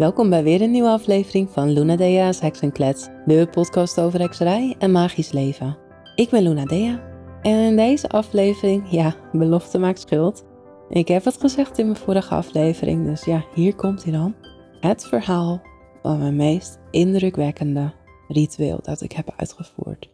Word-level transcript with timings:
Welkom 0.00 0.30
bij 0.30 0.42
weer 0.42 0.60
een 0.60 0.70
nieuwe 0.70 0.88
aflevering 0.88 1.50
van 1.50 1.70
Luna 1.70 1.96
Dea's 1.96 2.40
Heksenklets, 2.40 3.08
de 3.26 3.48
podcast 3.50 4.00
over 4.00 4.20
hekserij 4.20 4.74
en 4.78 4.92
magisch 4.92 5.32
leven. 5.32 5.76
Ik 6.14 6.30
ben 6.30 6.42
Luna 6.42 6.64
Dea 6.64 7.00
en 7.42 7.58
in 7.58 7.76
deze 7.76 8.08
aflevering, 8.08 8.90
ja, 8.90 9.14
belofte 9.32 9.78
maakt 9.78 10.00
schuld. 10.00 10.44
Ik 10.88 11.08
heb 11.08 11.24
het 11.24 11.40
gezegd 11.40 11.78
in 11.78 11.84
mijn 11.84 11.96
vorige 11.96 12.34
aflevering, 12.34 13.06
dus 13.06 13.24
ja, 13.24 13.44
hier 13.54 13.74
komt 13.74 14.02
hij 14.02 14.12
dan. 14.12 14.34
Het 14.80 15.06
verhaal 15.06 15.62
van 16.02 16.18
mijn 16.18 16.36
meest 16.36 16.78
indrukwekkende 16.90 17.92
ritueel 18.28 18.78
dat 18.82 19.00
ik 19.00 19.12
heb 19.12 19.32
uitgevoerd. 19.36 20.10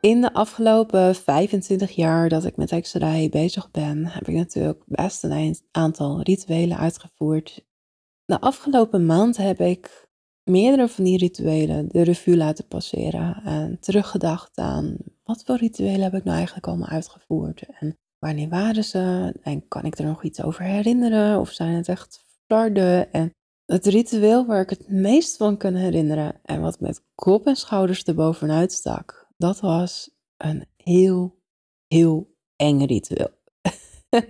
In 0.00 0.20
de 0.20 0.32
afgelopen 0.32 1.14
25 1.14 1.90
jaar 1.90 2.28
dat 2.28 2.44
ik 2.44 2.56
met 2.56 2.70
hekserij 2.70 3.28
bezig 3.30 3.70
ben, 3.70 4.06
heb 4.06 4.28
ik 4.28 4.34
natuurlijk 4.34 4.82
best 4.86 5.24
een 5.24 5.56
aantal 5.70 6.20
rituelen 6.22 6.78
uitgevoerd 6.78 7.68
de 8.30 8.40
afgelopen 8.40 9.06
maand 9.06 9.36
heb 9.36 9.60
ik 9.60 10.08
meerdere 10.50 10.88
van 10.88 11.04
die 11.04 11.18
rituelen 11.18 11.88
de 11.88 12.02
revue 12.02 12.36
laten 12.36 12.66
passeren 12.66 13.42
en 13.44 13.80
teruggedacht 13.80 14.58
aan 14.58 14.96
wat 15.24 15.42
voor 15.44 15.56
rituelen 15.56 16.02
heb 16.02 16.14
ik 16.14 16.24
nou 16.24 16.36
eigenlijk 16.36 16.66
allemaal 16.66 16.88
uitgevoerd 16.88 17.62
en 17.80 17.98
wanneer 18.18 18.48
waren 18.48 18.84
ze 18.84 19.34
en 19.42 19.68
kan 19.68 19.84
ik 19.84 19.98
er 19.98 20.04
nog 20.04 20.22
iets 20.24 20.42
over 20.42 20.64
herinneren 20.64 21.40
of 21.40 21.50
zijn 21.50 21.74
het 21.74 21.88
echt 21.88 22.24
flarden 22.46 23.12
en 23.12 23.34
het 23.64 23.86
ritueel 23.86 24.46
waar 24.46 24.60
ik 24.60 24.70
het 24.70 24.88
meest 24.88 25.36
van 25.36 25.56
kan 25.56 25.74
herinneren 25.74 26.40
en 26.42 26.60
wat 26.60 26.80
met 26.80 27.02
kop 27.14 27.46
en 27.46 27.56
schouders 27.56 28.02
erbovenuit 28.02 28.72
stak, 28.72 29.26
dat 29.36 29.60
was 29.60 30.10
een 30.36 30.66
heel, 30.76 31.38
heel 31.86 32.34
eng 32.56 32.84
ritueel. 32.84 33.30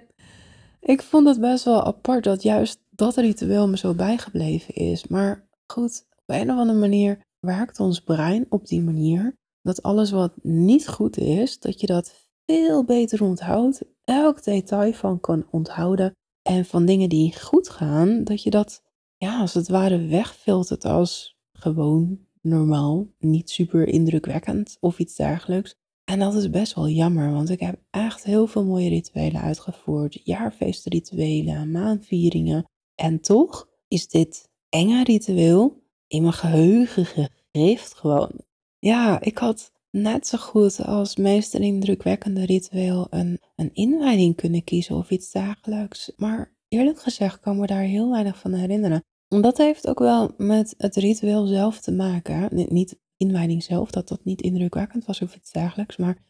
ik 0.80 1.02
vond 1.02 1.28
het 1.28 1.40
best 1.40 1.64
wel 1.64 1.84
apart 1.84 2.24
dat 2.24 2.42
juist 2.42 2.80
dat 3.00 3.16
ritueel 3.16 3.68
me 3.68 3.78
zo 3.78 3.94
bijgebleven 3.94 4.74
is. 4.74 5.06
Maar 5.06 5.48
goed, 5.72 6.06
op 6.16 6.34
een 6.34 6.50
of 6.50 6.58
andere 6.58 6.78
manier 6.78 7.20
werkt 7.38 7.80
ons 7.80 8.00
brein 8.00 8.46
op 8.48 8.66
die 8.66 8.82
manier 8.82 9.36
dat 9.62 9.82
alles 9.82 10.10
wat 10.10 10.32
niet 10.42 10.88
goed 10.88 11.18
is, 11.18 11.58
dat 11.58 11.80
je 11.80 11.86
dat 11.86 12.28
veel 12.46 12.84
beter 12.84 13.22
onthoudt, 13.22 13.82
elk 14.04 14.44
detail 14.44 14.92
van 14.92 15.20
kan 15.20 15.46
onthouden. 15.50 16.12
En 16.42 16.64
van 16.64 16.86
dingen 16.86 17.08
die 17.08 17.40
goed 17.40 17.68
gaan, 17.68 18.24
dat 18.24 18.42
je 18.42 18.50
dat 18.50 18.82
ja, 19.16 19.40
als 19.40 19.54
het 19.54 19.68
ware 19.68 20.06
wegfiltert 20.06 20.84
als 20.84 21.38
gewoon 21.52 22.18
normaal, 22.40 23.06
niet 23.18 23.50
super 23.50 23.86
indrukwekkend 23.86 24.76
of 24.80 24.98
iets 24.98 25.16
dergelijks. 25.16 25.74
En 26.04 26.18
dat 26.18 26.34
is 26.34 26.50
best 26.50 26.74
wel 26.74 26.88
jammer, 26.88 27.32
want 27.32 27.50
ik 27.50 27.60
heb 27.60 27.80
echt 27.90 28.24
heel 28.24 28.46
veel 28.46 28.64
mooie 28.64 28.88
rituelen 28.88 29.40
uitgevoerd. 29.40 30.20
Jaarfeestrituelen, 30.24 31.70
maanvieringen, 31.70 32.64
en 33.00 33.20
toch 33.20 33.68
is 33.88 34.08
dit 34.08 34.50
enge 34.68 35.04
ritueel 35.04 35.82
in 36.06 36.22
mijn 36.22 36.34
geheugen 36.34 37.06
gegrift 37.06 37.94
gewoon. 37.94 38.30
Ja, 38.78 39.20
ik 39.20 39.38
had 39.38 39.72
net 39.90 40.26
zo 40.26 40.38
goed 40.38 40.84
als 40.84 41.16
meest 41.16 41.54
indrukwekkende 41.54 42.44
ritueel 42.44 43.06
een, 43.10 43.40
een 43.56 43.74
inwijding 43.74 44.36
kunnen 44.36 44.64
kiezen 44.64 44.96
of 44.96 45.10
iets 45.10 45.32
dergelijks. 45.32 46.12
Maar 46.16 46.56
eerlijk 46.68 47.00
gezegd 47.00 47.40
kan 47.40 47.58
me 47.58 47.66
daar 47.66 47.82
heel 47.82 48.10
weinig 48.10 48.38
van 48.38 48.52
herinneren. 48.52 49.04
Dat 49.28 49.58
heeft 49.58 49.86
ook 49.86 49.98
wel 49.98 50.34
met 50.36 50.74
het 50.76 50.96
ritueel 50.96 51.46
zelf 51.46 51.80
te 51.80 51.92
maken. 51.92 52.48
Niet 52.68 52.98
inwijding 53.16 53.62
zelf, 53.62 53.90
dat 53.90 54.08
dat 54.08 54.24
niet 54.24 54.42
indrukwekkend 54.42 55.04
was 55.04 55.20
of 55.20 55.34
iets 55.34 55.50
dergelijks. 55.50 55.96
Maar 55.96 56.24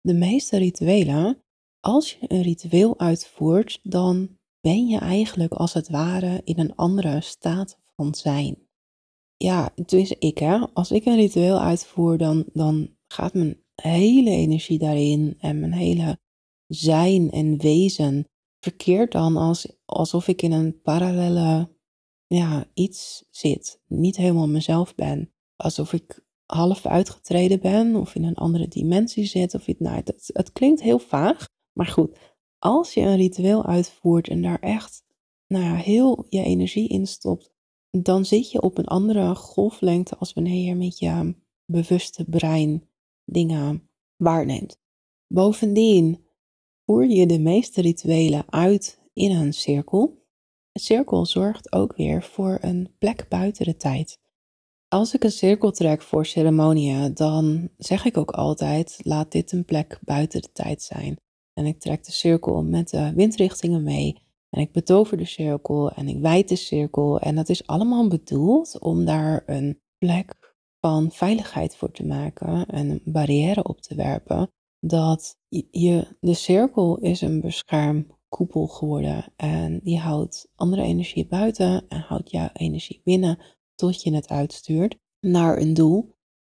de 0.00 0.14
meeste 0.14 0.56
rituelen, 0.56 1.42
als 1.80 2.12
je 2.12 2.32
een 2.32 2.42
ritueel 2.42 2.98
uitvoert, 2.98 3.80
dan 3.82 4.37
ben 4.68 4.86
je 4.86 4.98
eigenlijk 4.98 5.52
als 5.52 5.72
het 5.72 5.88
ware 5.88 6.40
in 6.44 6.58
een 6.58 6.74
andere 6.74 7.20
staat 7.20 7.78
van 7.96 8.14
zijn. 8.14 8.68
Ja, 9.36 9.72
dus 9.74 10.12
ik 10.12 10.38
hè, 10.38 10.58
als 10.72 10.90
ik 10.90 11.04
een 11.04 11.16
ritueel 11.16 11.60
uitvoer, 11.60 12.18
dan, 12.18 12.44
dan 12.52 12.96
gaat 13.06 13.34
mijn 13.34 13.62
hele 13.74 14.30
energie 14.30 14.78
daarin 14.78 15.36
en 15.38 15.60
mijn 15.60 15.72
hele 15.72 16.18
zijn 16.66 17.30
en 17.30 17.58
wezen 17.58 18.28
verkeerd 18.60 19.12
dan 19.12 19.36
als, 19.36 19.72
alsof 19.84 20.28
ik 20.28 20.42
in 20.42 20.52
een 20.52 20.80
parallele 20.80 21.76
ja, 22.26 22.66
iets 22.74 23.24
zit. 23.30 23.80
Niet 23.86 24.16
helemaal 24.16 24.48
mezelf 24.48 24.94
ben. 24.94 25.32
Alsof 25.56 25.92
ik 25.92 26.24
half 26.46 26.86
uitgetreden 26.86 27.60
ben 27.60 27.96
of 27.96 28.14
in 28.14 28.24
een 28.24 28.34
andere 28.34 28.68
dimensie 28.68 29.24
zit. 29.24 29.54
Of 29.54 29.66
iets, 29.66 29.80
nou, 29.80 29.96
het, 29.96 30.30
het 30.32 30.52
klinkt 30.52 30.82
heel 30.82 30.98
vaag. 30.98 31.46
Maar 31.72 31.86
goed, 31.86 32.18
als 32.58 32.94
je 32.94 33.00
een 33.00 33.16
ritueel 33.16 33.66
uitvoert 33.66 34.28
en 34.28 34.42
daar 34.42 34.60
echt 34.60 35.04
nou 35.46 35.64
ja, 35.64 35.74
heel 35.74 36.26
je 36.28 36.42
energie 36.42 36.88
in 36.88 37.06
stopt, 37.06 37.52
dan 37.90 38.24
zit 38.24 38.50
je 38.50 38.60
op 38.60 38.78
een 38.78 38.86
andere 38.86 39.34
golflengte 39.34 40.16
als 40.16 40.32
wanneer 40.32 40.64
je 40.64 40.74
met 40.74 40.98
je 40.98 41.34
bewuste 41.66 42.24
brein 42.24 42.88
dingen 43.24 43.90
waarneemt. 44.16 44.80
Bovendien 45.26 46.26
voer 46.84 47.06
je 47.06 47.26
de 47.26 47.38
meeste 47.38 47.80
rituelen 47.80 48.52
uit 48.52 49.00
in 49.12 49.30
een 49.30 49.52
cirkel. 49.52 50.26
Een 50.72 50.80
cirkel 50.80 51.26
zorgt 51.26 51.72
ook 51.72 51.96
weer 51.96 52.22
voor 52.22 52.58
een 52.60 52.94
plek 52.98 53.28
buiten 53.28 53.64
de 53.64 53.76
tijd. 53.76 54.20
Als 54.88 55.14
ik 55.14 55.24
een 55.24 55.30
cirkel 55.30 55.70
trek 55.70 56.02
voor 56.02 56.26
ceremonieën, 56.26 57.14
dan 57.14 57.68
zeg 57.76 58.04
ik 58.04 58.16
ook 58.16 58.30
altijd: 58.30 58.98
laat 59.02 59.32
dit 59.32 59.52
een 59.52 59.64
plek 59.64 59.98
buiten 60.02 60.42
de 60.42 60.52
tijd 60.52 60.82
zijn. 60.82 61.16
En 61.58 61.66
ik 61.66 61.80
trek 61.80 62.04
de 62.04 62.12
cirkel 62.12 62.62
met 62.62 62.88
de 62.88 63.12
windrichtingen 63.14 63.82
mee. 63.82 64.22
En 64.50 64.60
ik 64.60 64.72
betover 64.72 65.16
de 65.16 65.24
cirkel 65.24 65.90
en 65.90 66.08
ik 66.08 66.18
wijd 66.18 66.48
de 66.48 66.56
cirkel. 66.56 67.20
En 67.20 67.34
dat 67.34 67.48
is 67.48 67.66
allemaal 67.66 68.08
bedoeld 68.08 68.78
om 68.80 69.04
daar 69.04 69.42
een 69.46 69.80
plek 69.98 70.54
van 70.80 71.10
veiligheid 71.10 71.76
voor 71.76 71.90
te 71.90 72.06
maken. 72.06 72.66
En 72.66 72.90
een 72.90 73.02
barrière 73.04 73.62
op 73.62 73.80
te 73.80 73.94
werpen. 73.94 74.50
Dat 74.80 75.36
je, 75.70 76.16
de 76.20 76.34
cirkel 76.34 76.98
is 76.98 77.20
een 77.20 77.40
beschermkoepel 77.40 78.66
geworden. 78.66 79.32
En 79.36 79.80
die 79.82 79.98
houdt 79.98 80.48
andere 80.54 80.82
energie 80.82 81.26
buiten 81.26 81.88
en 81.88 82.00
houdt 82.00 82.30
jouw 82.30 82.50
energie 82.52 83.00
binnen 83.04 83.38
tot 83.74 84.02
je 84.02 84.14
het 84.14 84.28
uitstuurt 84.28 84.98
naar 85.20 85.58
een 85.58 85.74
doel. 85.74 86.16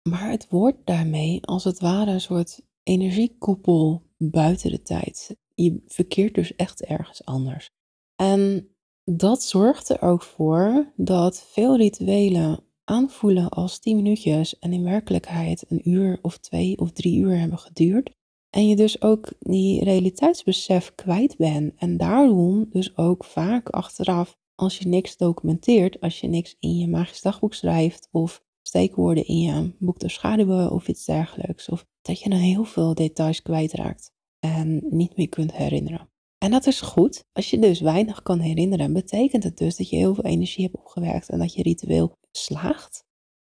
Maar 0.09 0.29
het 0.29 0.49
wordt 0.49 0.85
daarmee 0.85 1.45
als 1.45 1.63
het 1.63 1.79
ware 1.79 2.11
een 2.11 2.21
soort 2.21 2.61
energiekoepel 2.83 4.07
buiten 4.19 4.71
de 4.71 4.81
tijd. 4.81 5.37
Je 5.53 5.83
verkeert 5.87 6.35
dus 6.35 6.55
echt 6.55 6.83
ergens 6.83 7.25
anders. 7.25 7.69
En 8.15 8.69
dat 9.03 9.43
zorgt 9.43 9.89
er 9.89 10.01
ook 10.01 10.23
voor 10.23 10.93
dat 10.95 11.43
veel 11.51 11.77
rituelen 11.77 12.63
aanvoelen 12.83 13.49
als 13.49 13.79
10 13.79 13.95
minuutjes 13.95 14.59
en 14.59 14.73
in 14.73 14.83
werkelijkheid 14.83 15.65
een 15.67 15.89
uur 15.89 16.19
of 16.21 16.37
twee 16.37 16.77
of 16.77 16.91
drie 16.91 17.19
uur 17.19 17.39
hebben 17.39 17.57
geduurd. 17.57 18.17
En 18.49 18.67
je 18.67 18.75
dus 18.75 19.01
ook 19.01 19.33
die 19.39 19.83
realiteitsbesef 19.83 20.95
kwijt 20.95 21.37
bent. 21.37 21.73
En 21.77 21.97
daarom 21.97 22.67
dus 22.69 22.97
ook 22.97 23.23
vaak 23.23 23.69
achteraf, 23.69 24.37
als 24.55 24.77
je 24.77 24.87
niks 24.87 25.17
documenteert, 25.17 26.01
als 26.01 26.19
je 26.19 26.27
niks 26.27 26.55
in 26.59 26.77
je 26.77 26.87
magisch 26.87 27.21
dagboek 27.21 27.53
schrijft 27.53 28.07
of 28.11 28.43
steekwoorden 28.61 29.25
in 29.25 29.39
je 29.39 29.71
boek 29.79 29.99
de 29.99 30.09
schaduwen 30.09 30.71
of 30.71 30.87
iets 30.87 31.05
dergelijks. 31.05 31.69
Of 31.69 31.85
dat 32.01 32.19
je 32.19 32.29
dan 32.29 32.39
heel 32.39 32.63
veel 32.63 32.93
details 32.93 33.41
kwijtraakt 33.41 34.11
en 34.39 34.85
niet 34.89 35.17
meer 35.17 35.29
kunt 35.29 35.53
herinneren. 35.53 36.09
En 36.37 36.51
dat 36.51 36.65
is 36.65 36.81
goed. 36.81 37.25
Als 37.31 37.49
je 37.49 37.59
dus 37.59 37.79
weinig 37.79 38.21
kan 38.21 38.39
herinneren, 38.39 38.93
betekent 38.93 39.43
het 39.43 39.57
dus 39.57 39.77
dat 39.77 39.89
je 39.89 39.95
heel 39.95 40.13
veel 40.13 40.23
energie 40.23 40.63
hebt 40.63 40.77
opgewerkt 40.77 41.29
en 41.29 41.39
dat 41.39 41.53
je 41.53 41.63
ritueel 41.63 42.17
slaagt. 42.31 43.03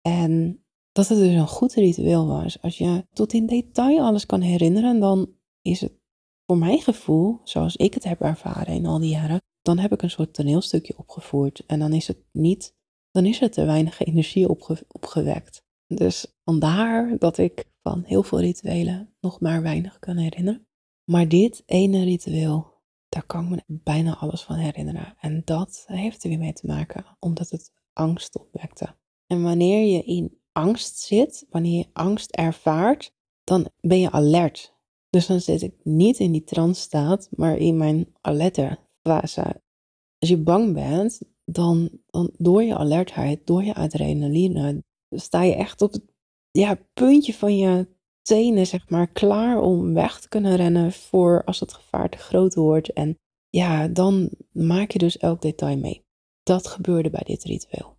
En 0.00 0.64
dat 0.92 1.08
het 1.08 1.18
dus 1.18 1.34
een 1.34 1.48
goed 1.48 1.74
ritueel 1.74 2.26
was. 2.26 2.62
Als 2.62 2.78
je 2.78 3.06
tot 3.12 3.32
in 3.32 3.46
detail 3.46 4.00
alles 4.00 4.26
kan 4.26 4.40
herinneren, 4.40 5.00
dan 5.00 5.34
is 5.62 5.80
het 5.80 5.92
voor 6.46 6.58
mijn 6.58 6.80
gevoel, 6.80 7.40
zoals 7.44 7.76
ik 7.76 7.94
het 7.94 8.04
heb 8.04 8.20
ervaren 8.20 8.74
in 8.74 8.86
al 8.86 8.98
die 8.98 9.10
jaren, 9.10 9.40
dan 9.62 9.78
heb 9.78 9.92
ik 9.92 10.02
een 10.02 10.10
soort 10.10 10.34
toneelstukje 10.34 10.98
opgevoerd. 10.98 11.64
En 11.66 11.78
dan 11.78 11.92
is 11.92 12.08
het 12.08 12.24
niet, 12.32 12.74
dan 13.16 13.26
is 13.26 13.40
er 13.40 13.50
te 13.50 13.64
weinig 13.64 14.00
energie 14.00 14.48
opgewekt. 14.88 15.64
Dus 15.86 16.26
vandaar 16.44 17.18
dat 17.18 17.38
ik 17.38 17.64
van 17.82 18.02
heel 18.04 18.22
veel 18.22 18.40
rituelen 18.40 19.14
nog 19.20 19.40
maar 19.40 19.62
weinig 19.62 19.98
kan 19.98 20.16
herinneren. 20.16 20.66
Maar 21.10 21.28
dit 21.28 21.62
ene 21.66 22.04
ritueel, 22.04 22.72
daar 23.08 23.26
kan 23.26 23.44
ik 23.44 23.50
me 23.50 23.78
bijna 23.82 24.16
alles 24.16 24.42
van 24.42 24.56
herinneren. 24.56 25.14
En 25.20 25.42
dat 25.44 25.84
heeft 25.86 26.22
er 26.22 26.28
weer 26.28 26.38
mee 26.38 26.52
te 26.52 26.66
maken, 26.66 27.04
omdat 27.18 27.50
het 27.50 27.72
angst 27.92 28.38
opwekte. 28.38 28.96
En 29.26 29.42
wanneer 29.42 29.96
je 29.96 30.02
in 30.02 30.38
angst 30.52 30.98
zit, 30.98 31.46
wanneer 31.50 31.78
je 31.78 31.90
angst 31.92 32.30
ervaart, 32.30 33.12
dan 33.44 33.68
ben 33.80 34.00
je 34.00 34.10
alert. 34.10 34.74
Dus 35.10 35.26
dan 35.26 35.40
zit 35.40 35.62
ik 35.62 35.74
niet 35.82 36.18
in 36.18 36.32
die 36.32 36.44
trance 36.44 36.80
staat, 36.80 37.28
maar 37.30 37.56
in 37.56 37.76
mijn 37.76 38.14
alerte 38.20 38.78
fase. 39.02 39.62
Als 40.18 40.30
je 40.30 40.38
bang 40.38 40.74
bent, 40.74 41.20
dan, 41.50 41.90
dan 42.06 42.30
door 42.36 42.62
je 42.62 42.76
alertheid, 42.76 43.46
door 43.46 43.64
je 43.64 43.74
adrenaline, 43.74 44.84
sta 45.10 45.42
je 45.42 45.54
echt 45.54 45.82
op 45.82 45.92
het 45.92 46.02
ja, 46.50 46.78
puntje 46.94 47.34
van 47.34 47.56
je 47.56 47.88
tenen, 48.22 48.66
zeg 48.66 48.88
maar, 48.88 49.06
klaar 49.06 49.60
om 49.60 49.94
weg 49.94 50.20
te 50.20 50.28
kunnen 50.28 50.56
rennen 50.56 50.92
voor 50.92 51.44
als 51.44 51.60
het 51.60 51.72
gevaar 51.72 52.08
te 52.08 52.18
groot 52.18 52.54
wordt. 52.54 52.92
En 52.92 53.18
ja, 53.48 53.88
dan 53.88 54.30
maak 54.52 54.90
je 54.90 54.98
dus 54.98 55.18
elk 55.18 55.42
detail 55.42 55.78
mee. 55.78 56.04
dat 56.42 56.66
gebeurde 56.66 57.10
bij 57.10 57.22
dit 57.24 57.44
ritueel. 57.44 57.96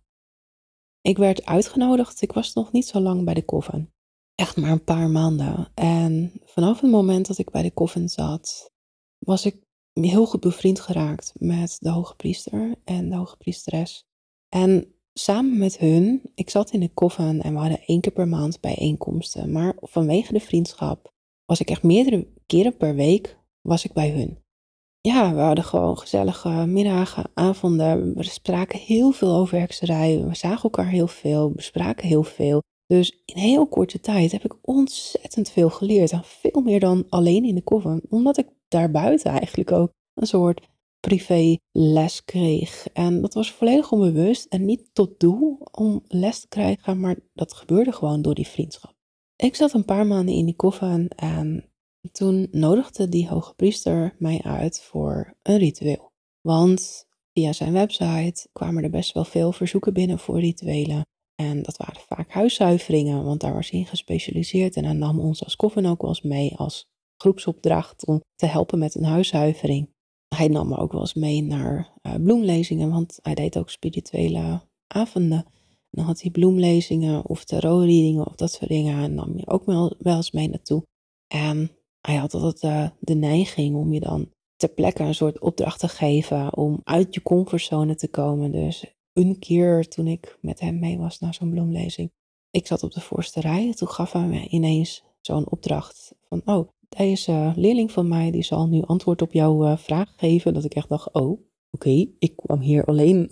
Ik 1.00 1.18
werd 1.18 1.44
uitgenodigd, 1.44 2.22
ik 2.22 2.32
was 2.32 2.54
nog 2.54 2.72
niet 2.72 2.86
zo 2.86 3.00
lang 3.00 3.24
bij 3.24 3.34
de 3.34 3.44
koffen. 3.44 3.92
Echt 4.34 4.56
maar 4.56 4.70
een 4.70 4.84
paar 4.84 5.10
maanden. 5.10 5.70
En 5.74 6.32
vanaf 6.44 6.80
het 6.80 6.90
moment 6.90 7.26
dat 7.26 7.38
ik 7.38 7.50
bij 7.50 7.62
de 7.62 7.70
koffen 7.70 8.08
zat, 8.08 8.72
was 9.18 9.46
ik 9.46 9.67
heel 10.04 10.26
goed 10.26 10.40
bevriend 10.40 10.80
geraakt 10.80 11.32
met 11.38 11.76
de 11.80 11.90
hoge 11.90 12.16
priester 12.16 12.74
en 12.84 13.08
de 13.08 13.16
hoge 13.16 13.36
priesteres. 13.36 14.06
En 14.48 14.94
samen 15.12 15.58
met 15.58 15.78
hun, 15.78 16.22
ik 16.34 16.50
zat 16.50 16.70
in 16.70 16.80
de 16.80 16.90
koffen 16.94 17.42
en 17.42 17.52
we 17.52 17.58
hadden 17.58 17.82
één 17.86 18.00
keer 18.00 18.12
per 18.12 18.28
maand 18.28 18.60
bijeenkomsten. 18.60 19.52
Maar 19.52 19.76
vanwege 19.80 20.32
de 20.32 20.40
vriendschap 20.40 21.12
was 21.44 21.60
ik 21.60 21.70
echt 21.70 21.82
meerdere 21.82 22.26
keren 22.46 22.76
per 22.76 22.94
week 22.94 23.38
was 23.60 23.84
ik 23.84 23.92
bij 23.92 24.10
hun. 24.10 24.38
Ja, 25.00 25.34
we 25.34 25.40
hadden 25.40 25.64
gewoon 25.64 25.98
gezellige 25.98 26.48
middagen, 26.48 27.30
avonden. 27.34 28.14
We 28.14 28.22
spraken 28.22 28.78
heel 28.78 29.10
veel 29.10 29.34
over 29.34 29.58
hekserij. 29.58 30.24
We 30.24 30.34
zagen 30.34 30.62
elkaar 30.62 30.88
heel 30.88 31.06
veel, 31.06 31.50
bespraken 31.50 32.08
heel 32.08 32.22
veel. 32.22 32.62
Dus 32.86 33.22
in 33.24 33.36
heel 33.36 33.66
korte 33.66 34.00
tijd 34.00 34.32
heb 34.32 34.44
ik 34.44 34.54
ontzettend 34.62 35.50
veel 35.50 35.70
geleerd. 35.70 36.12
En 36.12 36.24
veel 36.24 36.60
meer 36.60 36.80
dan 36.80 37.06
alleen 37.08 37.44
in 37.44 37.54
de 37.54 37.62
koffen. 37.62 38.02
Omdat 38.08 38.38
ik 38.38 38.46
daarbuiten 38.68 39.30
eigenlijk 39.30 39.72
ook 39.72 39.92
een 40.14 40.26
soort 40.26 40.68
privé 41.00 41.56
les 41.72 42.24
kreeg. 42.24 42.86
En 42.92 43.20
dat 43.20 43.34
was 43.34 43.52
volledig 43.52 43.92
onbewust 43.92 44.44
en 44.44 44.64
niet 44.64 44.90
tot 44.92 45.20
doel 45.20 45.58
om 45.70 46.02
les 46.06 46.40
te 46.40 46.48
krijgen, 46.48 47.00
maar 47.00 47.16
dat 47.34 47.52
gebeurde 47.54 47.92
gewoon 47.92 48.22
door 48.22 48.34
die 48.34 48.46
vriendschap. 48.46 48.94
Ik 49.36 49.54
zat 49.54 49.72
een 49.72 49.84
paar 49.84 50.06
maanden 50.06 50.34
in 50.34 50.44
die 50.44 50.56
koffen 50.56 51.08
en 51.08 51.70
toen 52.12 52.48
nodigde 52.50 53.08
die 53.08 53.28
hoge 53.28 53.54
priester 53.54 54.14
mij 54.18 54.40
uit 54.42 54.80
voor 54.80 55.36
een 55.42 55.58
ritueel. 55.58 56.12
Want 56.40 57.06
via 57.32 57.52
zijn 57.52 57.72
website 57.72 58.48
kwamen 58.52 58.84
er 58.84 58.90
best 58.90 59.12
wel 59.12 59.24
veel 59.24 59.52
verzoeken 59.52 59.92
binnen 59.92 60.18
voor 60.18 60.40
rituelen. 60.40 61.06
En 61.34 61.62
dat 61.62 61.76
waren 61.76 62.00
vaak 62.00 62.30
huiszuiveringen, 62.30 63.24
want 63.24 63.40
daar 63.40 63.54
was 63.54 63.70
hij 63.70 63.80
in 63.80 63.86
gespecialiseerd. 63.86 64.76
En 64.76 64.84
hij 64.84 64.94
nam 64.94 65.20
ons 65.20 65.44
als 65.44 65.56
koffen 65.56 65.86
ook 65.86 66.00
wel 66.00 66.10
eens 66.10 66.22
mee 66.22 66.56
als 66.56 66.88
groepsopdracht 67.18 68.06
om 68.06 68.22
te 68.34 68.46
helpen 68.46 68.78
met 68.78 68.94
een 68.94 69.04
huiszuivering. 69.04 69.88
Hij 70.34 70.48
nam 70.48 70.68
me 70.68 70.76
ook 70.76 70.92
wel 70.92 71.00
eens 71.00 71.14
mee 71.14 71.42
naar 71.42 71.92
uh, 72.02 72.14
bloemlezingen, 72.14 72.90
want 72.90 73.18
hij 73.22 73.34
deed 73.34 73.58
ook 73.58 73.70
spirituele 73.70 74.60
avonden. 74.86 75.44
En 75.90 76.04
dan 76.04 76.04
had 76.04 76.20
hij 76.20 76.30
bloemlezingen 76.30 77.24
of 77.24 77.44
tarotreadingen 77.44 78.26
of 78.26 78.34
dat 78.34 78.52
soort 78.52 78.70
dingen. 78.70 79.02
En 79.02 79.14
nam 79.14 79.36
je 79.36 79.46
ook 79.46 79.64
wel, 79.64 79.94
wel 79.98 80.16
eens 80.16 80.30
mee 80.30 80.48
naartoe. 80.48 80.82
En 81.26 81.70
hij 82.00 82.16
had 82.16 82.34
altijd 82.34 82.62
uh, 82.62 82.88
de 83.00 83.14
neiging 83.14 83.76
om 83.76 83.92
je 83.92 84.00
dan 84.00 84.30
ter 84.56 84.68
plekke 84.68 85.02
een 85.02 85.14
soort 85.14 85.40
opdracht 85.40 85.80
te 85.80 85.88
geven 85.88 86.56
om 86.56 86.80
uit 86.84 87.14
je 87.14 87.22
comfortzone 87.22 87.94
te 87.94 88.08
komen. 88.08 88.52
Dus 88.52 88.84
een 89.12 89.38
keer 89.38 89.88
toen 89.88 90.06
ik 90.06 90.38
met 90.40 90.60
hem 90.60 90.78
mee 90.78 90.98
was 90.98 91.18
naar 91.18 91.34
zo'n 91.34 91.50
bloemlezing, 91.50 92.10
ik 92.50 92.66
zat 92.66 92.82
op 92.82 92.92
de 92.92 93.00
voorste 93.00 93.40
rij. 93.40 93.74
Toen 93.74 93.88
gaf 93.88 94.12
hij 94.12 94.26
me 94.26 94.48
ineens 94.48 95.04
zo'n 95.20 95.50
opdracht 95.50 96.14
van, 96.28 96.42
oh, 96.44 96.68
deze 96.88 97.52
leerling 97.56 97.92
van 97.92 98.08
mij 98.08 98.30
die 98.30 98.42
zal 98.42 98.68
nu 98.68 98.82
antwoord 98.82 99.22
op 99.22 99.32
jouw 99.32 99.64
uh, 99.64 99.76
vraag 99.76 100.12
geven. 100.16 100.54
Dat 100.54 100.64
ik 100.64 100.74
echt 100.74 100.88
dacht, 100.88 101.12
oh, 101.12 101.40
oké, 101.70 102.06
ik 102.18 102.36
kwam 102.36 102.60
hier 102.60 102.84
alleen 102.84 103.28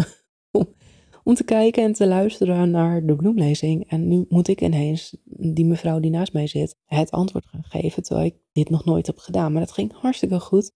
om, 1.24 1.34
te 1.34 1.44
kijken 1.44 1.82
en 1.82 1.92
te 1.92 2.06
luisteren 2.06 2.70
naar 2.70 3.06
de 3.06 3.16
bloemlezing. 3.16 3.88
En 3.88 4.08
nu 4.08 4.24
moet 4.28 4.48
ik 4.48 4.60
ineens, 4.60 5.16
die 5.54 5.64
mevrouw 5.64 6.00
die 6.00 6.10
naast 6.10 6.32
mij 6.32 6.46
zit, 6.46 6.76
het 6.84 7.10
antwoord 7.10 7.46
gaan 7.46 7.64
geven. 7.64 8.02
Terwijl 8.02 8.26
ik 8.26 8.36
dit 8.52 8.70
nog 8.70 8.84
nooit 8.84 9.06
heb 9.06 9.18
gedaan. 9.18 9.52
Maar 9.52 9.60
dat 9.60 9.72
ging 9.72 9.92
hartstikke 9.92 10.40
goed. 10.40 10.72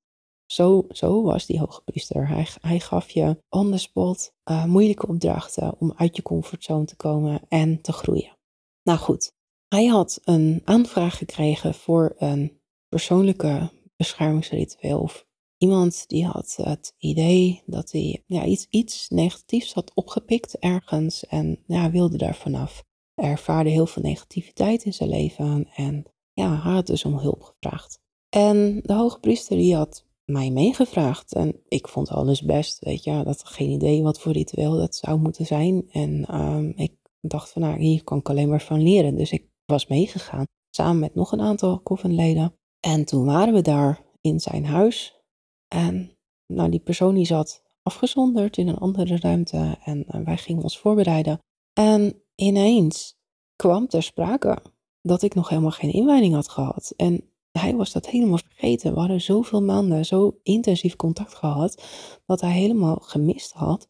Zo, 0.46 0.84
zo 0.88 1.22
was 1.22 1.46
die 1.46 1.58
hoge 1.58 1.82
priester. 1.84 2.28
Hij, 2.28 2.46
hij 2.60 2.80
gaf 2.80 3.10
je 3.10 3.42
on 3.48 3.70
the 3.70 3.78
spot 3.78 4.32
uh, 4.50 4.64
moeilijke 4.64 5.06
opdrachten 5.06 5.80
om 5.80 5.92
uit 5.96 6.16
je 6.16 6.22
comfortzone 6.22 6.84
te 6.84 6.96
komen 6.96 7.40
en 7.48 7.80
te 7.80 7.92
groeien. 7.92 8.38
Nou 8.82 8.98
goed, 8.98 9.32
hij 9.68 9.86
had 9.86 10.20
een 10.24 10.62
aanvraag 10.64 11.16
gekregen 11.16 11.74
voor 11.74 12.14
een 12.18 12.59
persoonlijke 12.90 13.70
beschermingsritueel. 13.96 15.00
Of 15.00 15.26
iemand 15.58 16.08
die 16.08 16.26
had 16.26 16.58
het 16.62 16.94
idee 16.98 17.62
dat 17.66 17.90
hij 17.92 18.22
ja, 18.26 18.44
iets, 18.44 18.66
iets 18.70 19.08
negatiefs 19.08 19.74
had 19.74 19.94
opgepikt 19.94 20.58
ergens 20.58 21.26
en 21.26 21.62
ja, 21.66 21.90
wilde 21.90 22.16
daar 22.16 22.36
vanaf. 22.36 22.84
Ervaarde 23.14 23.70
heel 23.70 23.86
veel 23.86 24.02
negativiteit 24.02 24.84
in 24.84 24.94
zijn 24.94 25.08
leven 25.08 25.68
en 25.74 26.04
ja, 26.32 26.54
had 26.54 26.86
dus 26.86 27.04
om 27.04 27.18
hulp 27.18 27.42
gevraagd. 27.42 28.00
En 28.28 28.80
de 28.82 28.92
hoge 28.92 29.20
priester 29.20 29.56
die 29.56 29.74
had 29.74 30.06
mij 30.24 30.50
meegevraagd 30.50 31.34
en 31.34 31.60
ik 31.68 31.88
vond 31.88 32.10
alles 32.10 32.42
best, 32.42 32.78
weet 32.78 33.04
je, 33.04 33.22
dat 33.24 33.44
geen 33.44 33.70
idee 33.70 34.02
wat 34.02 34.20
voor 34.20 34.32
ritueel 34.32 34.76
dat 34.76 34.94
zou 34.94 35.20
moeten 35.20 35.46
zijn. 35.46 35.88
En 35.90 36.34
um, 36.34 36.72
ik 36.76 36.94
dacht 37.20 37.50
van 37.50 37.62
nou, 37.62 37.78
hier 37.78 38.04
kan 38.04 38.18
ik 38.18 38.28
alleen 38.28 38.48
maar 38.48 38.62
van 38.62 38.82
leren. 38.82 39.16
Dus 39.16 39.32
ik 39.32 39.48
was 39.64 39.86
meegegaan, 39.86 40.44
samen 40.70 41.00
met 41.00 41.14
nog 41.14 41.32
een 41.32 41.40
aantal 41.40 41.80
koffinleden. 41.80 42.54
En 42.80 43.04
toen 43.04 43.24
waren 43.24 43.54
we 43.54 43.60
daar 43.60 44.00
in 44.20 44.40
zijn 44.40 44.66
huis. 44.66 45.20
En 45.68 46.16
nou, 46.46 46.70
die 46.70 46.80
persoon 46.80 47.14
die 47.14 47.26
zat 47.26 47.62
afgezonderd 47.82 48.56
in 48.56 48.68
een 48.68 48.78
andere 48.78 49.18
ruimte. 49.18 49.78
En 49.84 50.04
eh, 50.06 50.20
wij 50.24 50.36
gingen 50.36 50.62
ons 50.62 50.78
voorbereiden. 50.78 51.38
En 51.72 52.22
ineens 52.34 53.18
kwam 53.56 53.88
ter 53.88 54.02
sprake 54.02 54.62
dat 55.02 55.22
ik 55.22 55.34
nog 55.34 55.48
helemaal 55.48 55.70
geen 55.70 55.92
inwijding 55.92 56.34
had 56.34 56.48
gehad. 56.48 56.92
En 56.96 57.30
hij 57.52 57.76
was 57.76 57.92
dat 57.92 58.06
helemaal 58.06 58.38
vergeten. 58.38 58.92
We 58.92 58.98
hadden 58.98 59.20
zoveel 59.20 59.62
maanden 59.62 60.04
zo 60.04 60.38
intensief 60.42 60.96
contact 60.96 61.34
gehad. 61.34 61.82
Dat 62.26 62.40
hij 62.40 62.52
helemaal 62.52 62.96
gemist 62.96 63.52
had. 63.52 63.88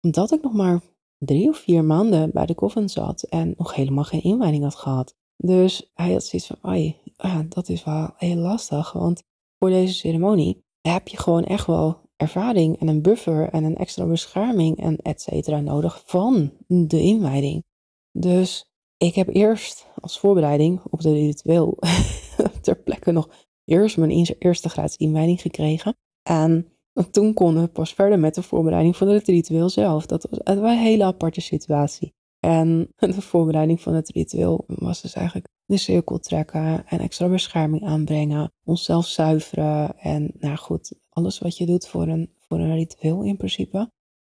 Omdat 0.00 0.32
ik 0.32 0.42
nog 0.42 0.52
maar 0.52 0.80
drie 1.18 1.48
of 1.48 1.58
vier 1.58 1.84
maanden 1.84 2.30
bij 2.32 2.46
de 2.46 2.54
koffen 2.54 2.88
zat. 2.88 3.22
En 3.22 3.54
nog 3.56 3.74
helemaal 3.74 4.04
geen 4.04 4.22
inwijding 4.22 4.62
had 4.62 4.74
gehad. 4.74 5.14
Dus 5.36 5.90
hij 5.94 6.12
had 6.12 6.24
zoiets 6.24 6.48
van, 6.48 6.58
ai, 6.60 6.96
ja, 7.22 7.44
dat 7.48 7.68
is 7.68 7.84
wel 7.84 8.10
heel 8.16 8.36
lastig. 8.36 8.92
Want 8.92 9.22
voor 9.58 9.70
deze 9.70 9.94
ceremonie 9.94 10.64
heb 10.80 11.08
je 11.08 11.16
gewoon 11.16 11.44
echt 11.44 11.66
wel 11.66 12.00
ervaring 12.16 12.80
en 12.80 12.88
een 12.88 13.02
buffer 13.02 13.48
en 13.48 13.64
een 13.64 13.76
extra 13.76 14.06
bescherming 14.06 14.78
en 14.78 14.96
et 14.96 15.20
cetera 15.20 15.60
nodig 15.60 16.02
van 16.06 16.52
de 16.66 17.00
inwijding. 17.00 17.64
Dus 18.12 18.70
ik 18.96 19.14
heb 19.14 19.28
eerst 19.28 19.86
als 20.00 20.18
voorbereiding 20.18 20.80
op 20.90 21.00
de 21.00 21.12
ritueel 21.12 21.78
ter 22.62 22.76
plekke 22.76 23.12
nog 23.12 23.28
eerst 23.64 23.96
mijn 23.96 24.34
eerste 24.38 24.68
graads 24.68 24.96
inwijding 24.96 25.40
gekregen. 25.40 25.96
En 26.22 26.72
toen 27.10 27.34
konden 27.34 27.62
we 27.62 27.68
pas 27.68 27.92
verder 27.92 28.18
met 28.18 28.34
de 28.34 28.42
voorbereiding 28.42 28.96
van 28.96 29.08
het 29.08 29.26
ritueel 29.26 29.68
zelf. 29.68 30.06
Dat 30.06 30.26
was 30.30 30.40
een 30.44 30.78
hele 30.78 31.04
aparte 31.04 31.40
situatie. 31.40 32.14
En 32.40 32.88
de 32.96 33.22
voorbereiding 33.22 33.80
van 33.80 33.94
het 33.94 34.08
ritueel 34.08 34.64
was 34.66 35.02
dus 35.02 35.12
eigenlijk 35.12 35.48
de 35.70 35.76
cirkel 35.76 36.18
trekken 36.18 36.86
en 36.86 36.98
extra 36.98 37.28
bescherming 37.28 37.84
aanbrengen, 37.84 38.52
onszelf 38.64 39.06
zuiveren 39.06 39.98
en 39.98 40.32
nou 40.38 40.56
goed, 40.56 40.92
alles 41.08 41.38
wat 41.38 41.56
je 41.56 41.66
doet 41.66 41.88
voor 41.88 42.08
een, 42.08 42.34
voor 42.38 42.58
een 42.58 42.74
ritueel 42.74 43.22
in 43.22 43.36
principe. 43.36 43.90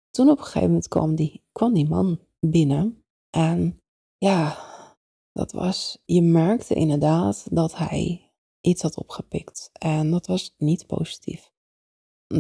Toen 0.10 0.30
op 0.30 0.38
een 0.38 0.44
gegeven 0.44 0.68
moment 0.68 0.88
kwam 0.88 1.16
die, 1.16 1.44
kwam 1.52 1.74
die 1.74 1.90
man 1.90 2.20
binnen 2.40 3.04
en 3.30 3.82
ja, 4.18 4.58
dat 5.32 5.52
was, 5.52 6.02
je 6.06 6.22
merkte 6.22 6.74
inderdaad 6.74 7.48
dat 7.52 7.78
hij 7.78 8.32
iets 8.62 8.82
had 8.82 8.98
opgepikt 8.98 9.70
en 9.74 10.12
dat 10.12 10.28
was 10.28 10.56
niet 10.58 10.88
positief 10.88 11.53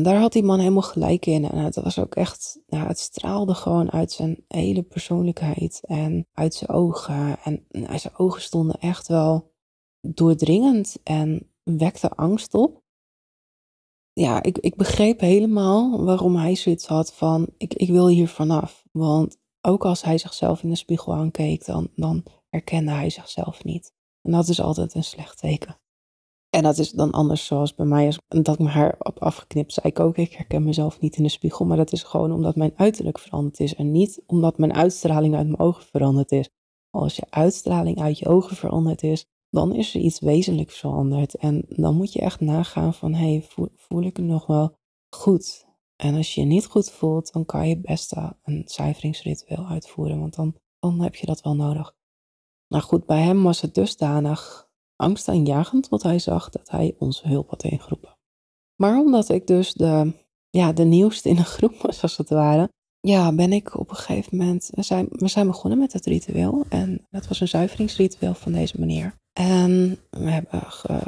daar 0.01 0.19
had 0.19 0.33
die 0.33 0.43
man 0.43 0.59
helemaal 0.59 0.81
gelijk 0.81 1.25
in. 1.25 1.49
En 1.49 1.57
het 1.57 1.75
was 1.75 1.99
ook 1.99 2.15
echt, 2.15 2.59
nou, 2.67 2.87
het 2.87 2.99
straalde 2.99 3.53
gewoon 3.53 3.91
uit 3.91 4.11
zijn 4.11 4.45
hele 4.47 4.81
persoonlijkheid 4.81 5.81
en 5.85 6.27
uit 6.33 6.53
zijn 6.53 6.69
ogen. 6.69 7.39
En 7.43 7.65
nou, 7.69 7.99
zijn 7.99 8.17
ogen 8.17 8.41
stonden 8.41 8.79
echt 8.79 9.07
wel 9.07 9.51
doordringend 10.01 10.97
en 11.03 11.51
wekte 11.63 12.09
angst 12.09 12.53
op. 12.53 12.81
Ja, 14.13 14.43
ik, 14.43 14.57
ik 14.57 14.75
begreep 14.75 15.19
helemaal 15.19 16.03
waarom 16.03 16.35
hij 16.35 16.55
zoiets 16.55 16.87
had 16.87 17.13
van, 17.13 17.47
ik, 17.57 17.73
ik 17.73 17.89
wil 17.89 18.07
hier 18.07 18.27
vanaf. 18.27 18.83
Want 18.91 19.37
ook 19.61 19.85
als 19.85 20.01
hij 20.03 20.17
zichzelf 20.17 20.63
in 20.63 20.69
de 20.69 20.75
spiegel 20.75 21.13
aankeek, 21.13 21.65
dan, 21.65 21.89
dan 21.95 22.23
erkende 22.49 22.91
hij 22.91 23.09
zichzelf 23.09 23.63
niet. 23.63 23.93
En 24.21 24.31
dat 24.31 24.47
is 24.47 24.61
altijd 24.61 24.93
een 24.93 25.03
slecht 25.03 25.37
teken. 25.37 25.77
En 26.55 26.63
dat 26.63 26.77
is 26.77 26.91
dan 26.91 27.11
anders 27.11 27.45
zoals 27.45 27.75
bij 27.75 27.85
mij, 27.85 28.05
als 28.05 28.19
dat 28.27 28.53
ik 28.53 28.59
mijn 28.59 28.75
haar 28.75 28.95
op 28.99 29.19
afgeknipt, 29.19 29.73
zei 29.73 29.87
ik 29.87 29.99
ook, 29.99 30.17
ik 30.17 30.33
herken 30.33 30.63
mezelf 30.63 30.99
niet 30.99 31.15
in 31.15 31.23
de 31.23 31.29
spiegel, 31.29 31.65
maar 31.65 31.77
dat 31.77 31.91
is 31.91 32.03
gewoon 32.03 32.31
omdat 32.31 32.55
mijn 32.55 32.73
uiterlijk 32.75 33.19
veranderd 33.19 33.59
is 33.59 33.75
en 33.75 33.91
niet 33.91 34.23
omdat 34.25 34.57
mijn 34.57 34.73
uitstraling 34.73 35.35
uit 35.35 35.45
mijn 35.47 35.59
ogen 35.59 35.83
veranderd 35.83 36.31
is. 36.31 36.49
Als 36.89 37.15
je 37.15 37.25
uitstraling 37.29 38.01
uit 38.01 38.19
je 38.19 38.27
ogen 38.27 38.55
veranderd 38.55 39.03
is, 39.03 39.25
dan 39.49 39.75
is 39.75 39.95
er 39.95 40.01
iets 40.01 40.19
wezenlijk 40.19 40.71
veranderd. 40.71 41.35
En 41.35 41.65
dan 41.67 41.95
moet 41.95 42.13
je 42.13 42.19
echt 42.19 42.39
nagaan 42.39 42.93
van, 42.93 43.13
hé, 43.13 43.31
hey, 43.31 43.45
voel, 43.75 44.03
ik 44.03 44.17
het 44.17 44.25
nog 44.25 44.45
wel 44.45 44.75
goed? 45.15 45.67
En 45.95 46.15
als 46.15 46.35
je 46.35 46.41
je 46.41 46.47
niet 46.47 46.65
goed 46.65 46.89
voelt, 46.89 47.33
dan 47.33 47.45
kan 47.45 47.67
je 47.67 47.79
best 47.79 48.15
een 48.43 48.63
zuiveringsritueel 48.65 49.65
uitvoeren, 49.65 50.19
want 50.19 50.35
dan, 50.35 50.55
dan 50.79 51.01
heb 51.01 51.15
je 51.15 51.25
dat 51.25 51.41
wel 51.41 51.55
nodig. 51.55 51.95
Nou 52.67 52.83
goed, 52.83 53.05
bij 53.05 53.21
hem 53.21 53.43
was 53.43 53.61
het 53.61 53.75
dusdanig 53.75 54.71
angstaanjagend 54.95 55.89
wat 55.89 56.03
hij 56.03 56.19
zag 56.19 56.49
dat 56.49 56.69
hij 56.69 56.95
onze 56.97 57.27
hulp 57.27 57.49
had 57.49 57.63
ingeroepen. 57.63 58.17
Maar 58.75 58.99
omdat 58.99 59.29
ik 59.29 59.47
dus 59.47 59.73
de, 59.73 60.13
ja, 60.49 60.73
de 60.73 60.83
nieuwste 60.83 61.29
in 61.29 61.35
de 61.35 61.43
groep 61.43 61.81
was, 61.81 62.01
als 62.01 62.17
het 62.17 62.29
ware, 62.29 62.69
ja, 62.99 63.33
ben 63.33 63.53
ik 63.53 63.79
op 63.79 63.89
een 63.89 63.95
gegeven 63.95 64.37
moment. 64.37 64.69
We 64.73 64.81
zijn, 64.81 65.07
we 65.09 65.27
zijn 65.27 65.47
begonnen 65.47 65.79
met 65.79 65.93
het 65.93 66.05
ritueel. 66.05 66.65
En 66.69 67.07
dat 67.09 67.27
was 67.27 67.39
een 67.39 67.47
zuiveringsritueel 67.47 68.33
van 68.33 68.51
deze 68.51 68.79
manier. 68.79 69.15
En 69.33 69.99
we 70.09 70.29
hebben 70.29 70.61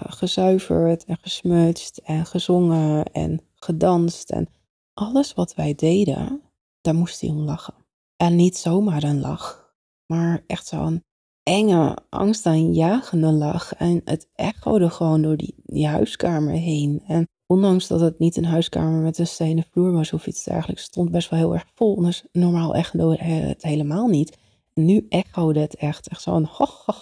gezuiverd 0.10 1.06
en 1.06 1.18
gesmutst 1.22 1.98
en 1.98 2.26
gezongen 2.26 3.06
en 3.06 3.42
gedanst. 3.56 4.30
En 4.30 4.50
alles 4.94 5.34
wat 5.34 5.56
wij 5.56 5.76
deden, 5.76 6.42
daar 6.82 6.96
moest 6.96 7.22
hij 7.22 7.30
om 7.30 7.38
lachen. 7.38 7.74
En 8.16 8.36
niet 8.36 8.58
zomaar 8.58 9.04
een 9.04 9.20
lach, 9.20 9.76
maar 10.06 10.44
echt 10.48 10.68
zo'n 10.68 11.04
enge, 11.46 11.98
angstaanjagende 12.10 13.32
lach. 13.32 13.76
En 13.76 14.02
het 14.06 14.28
echode 14.36 14.90
gewoon 14.90 15.22
door 15.22 15.38
die, 15.38 15.56
die 15.64 15.88
huiskamer 15.88 16.54
heen. 16.54 17.04
En 17.08 17.28
ondanks 17.46 17.88
dat 17.88 18.00
het 18.00 18.20
niet 18.20 18.38
een 18.38 18.46
huiskamer 18.46 19.02
met 19.02 19.18
een 19.18 19.28
stenen 19.28 19.66
vloer 19.72 19.92
was 19.92 20.14
of 20.14 20.28
iets 20.28 20.44
dergelijks, 20.44 20.84
stond 20.84 21.12
best 21.12 21.30
wel 21.30 21.40
heel 21.40 21.54
erg 21.54 21.66
vol. 21.76 22.02
Dus 22.02 22.26
normaal 22.32 22.76
echo 22.76 23.10
het 23.12 23.64
helemaal 23.64 24.08
niet. 24.08 24.38
Nu 24.74 25.06
echode 25.10 25.60
het 25.60 25.76
echt. 25.76 26.08
Echt 26.08 26.22
zo'n 26.22 26.50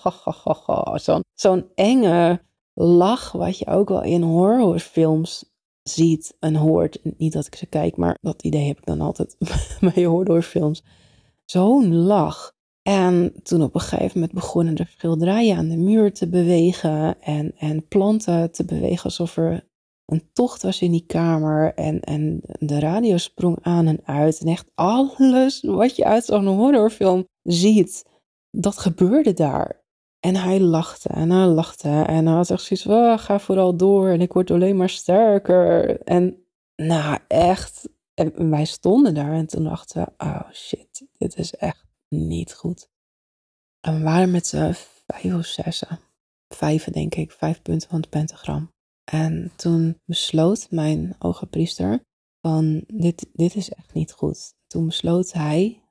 zo'n 1.04 1.24
zo'n 1.34 1.66
enge 1.76 2.42
lach, 2.74 3.32
wat 3.32 3.58
je 3.58 3.68
ook 3.68 3.90
wel 3.90 4.04
in 4.04 4.22
horrorfilms 4.22 5.52
ziet 5.84 6.36
en 6.40 6.56
hoort. 6.56 7.00
Niet 7.18 7.34
dat 7.34 7.46
ik 7.46 7.56
ze 7.56 7.66
kijk, 7.66 7.98
maar 7.98 8.18
dat 8.22 8.44
idee 8.44 8.68
heb 8.68 8.78
ik 8.78 8.86
dan 8.86 9.02
altijd 9.02 9.36
bij 9.94 10.04
horrorfilms. 10.04 10.84
Zo'n 11.46 11.96
lach. 11.96 12.54
En 12.84 13.34
toen 13.44 13.64
op 13.64 13.76
een 13.76 13.82
gegeven 13.82 14.12
moment 14.14 14.34
begonnen 14.34 14.76
de 14.76 14.86
schilderijen 14.98 15.58
aan 15.58 15.68
de 15.68 15.78
muur 15.78 16.14
te 16.14 16.28
bewegen 16.28 17.22
en, 17.22 17.54
en 17.58 17.88
planten 17.88 18.52
te 18.52 18.66
bewegen 18.66 19.04
alsof 19.04 19.38
er 19.38 19.68
een 20.06 20.30
tocht 20.34 20.62
was 20.62 20.82
in 20.82 20.92
die 20.92 21.06
kamer. 21.06 21.74
En, 21.74 22.00
en 22.00 22.42
de 22.60 22.80
radio 22.80 23.18
sprong 23.18 23.58
aan 23.62 23.88
en 23.88 24.00
uit. 24.04 24.40
En 24.40 24.48
echt 24.48 24.72
alles 24.76 25.62
wat 25.62 25.96
je 25.96 26.06
uit 26.06 26.26
zo'n 26.26 26.48
horrorfilm 26.48 27.28
ziet, 27.44 28.06
dat 28.52 28.78
gebeurde 28.78 29.34
daar. 29.34 29.82
En 30.20 30.36
hij 30.36 30.60
lachte 30.60 31.10
en 31.10 31.32
hij 31.32 31.46
lachte 31.46 31.90
en 31.90 32.26
hij 32.26 32.36
had 32.36 32.50
echt 32.50 32.64
zoiets 32.64 32.86
van, 32.86 32.96
oh, 32.96 33.18
ga 33.18 33.40
vooral 33.40 33.78
door 33.78 34.08
en 34.10 34.22
ik 34.22 34.34
word 34.34 34.52
alleen 34.52 34.78
maar 34.78 34.90
sterker. 34.90 36.02
En 36.02 36.46
nou, 36.76 37.20
echt, 37.28 37.90
en 38.14 38.50
wij 38.50 38.66
stonden 38.66 39.14
daar 39.14 39.34
en 39.34 39.48
toen 39.48 39.64
dachten 39.64 40.02
we, 40.02 40.26
oh 40.26 40.52
shit, 40.52 41.08
dit 41.18 41.38
is 41.38 41.54
echt 41.54 41.86
niet 42.14 42.54
goed. 42.54 42.90
En 43.80 43.98
we 43.98 44.04
waren 44.04 44.32
met 44.32 44.48
z'n 44.48 44.74
vijf 45.08 45.34
of 45.34 45.46
zes, 45.46 45.84
vijf 46.48 46.84
denk 46.84 47.16
ik, 47.16 47.32
vijf 47.32 47.62
punten 47.62 47.90
van 47.90 48.00
het 48.00 48.10
pentagram. 48.10 48.72
En 49.12 49.52
toen 49.56 50.00
besloot 50.06 50.68
mijn 50.70 51.16
ogenpriester 51.20 52.04
van, 52.42 52.84
dit, 52.88 53.30
dit 53.34 53.56
is 53.56 53.70
echt 53.70 53.94
niet 53.94 54.12
goed. 54.12 54.54
Toen 54.68 54.86
besloot 54.86 55.34
hij 55.34 55.82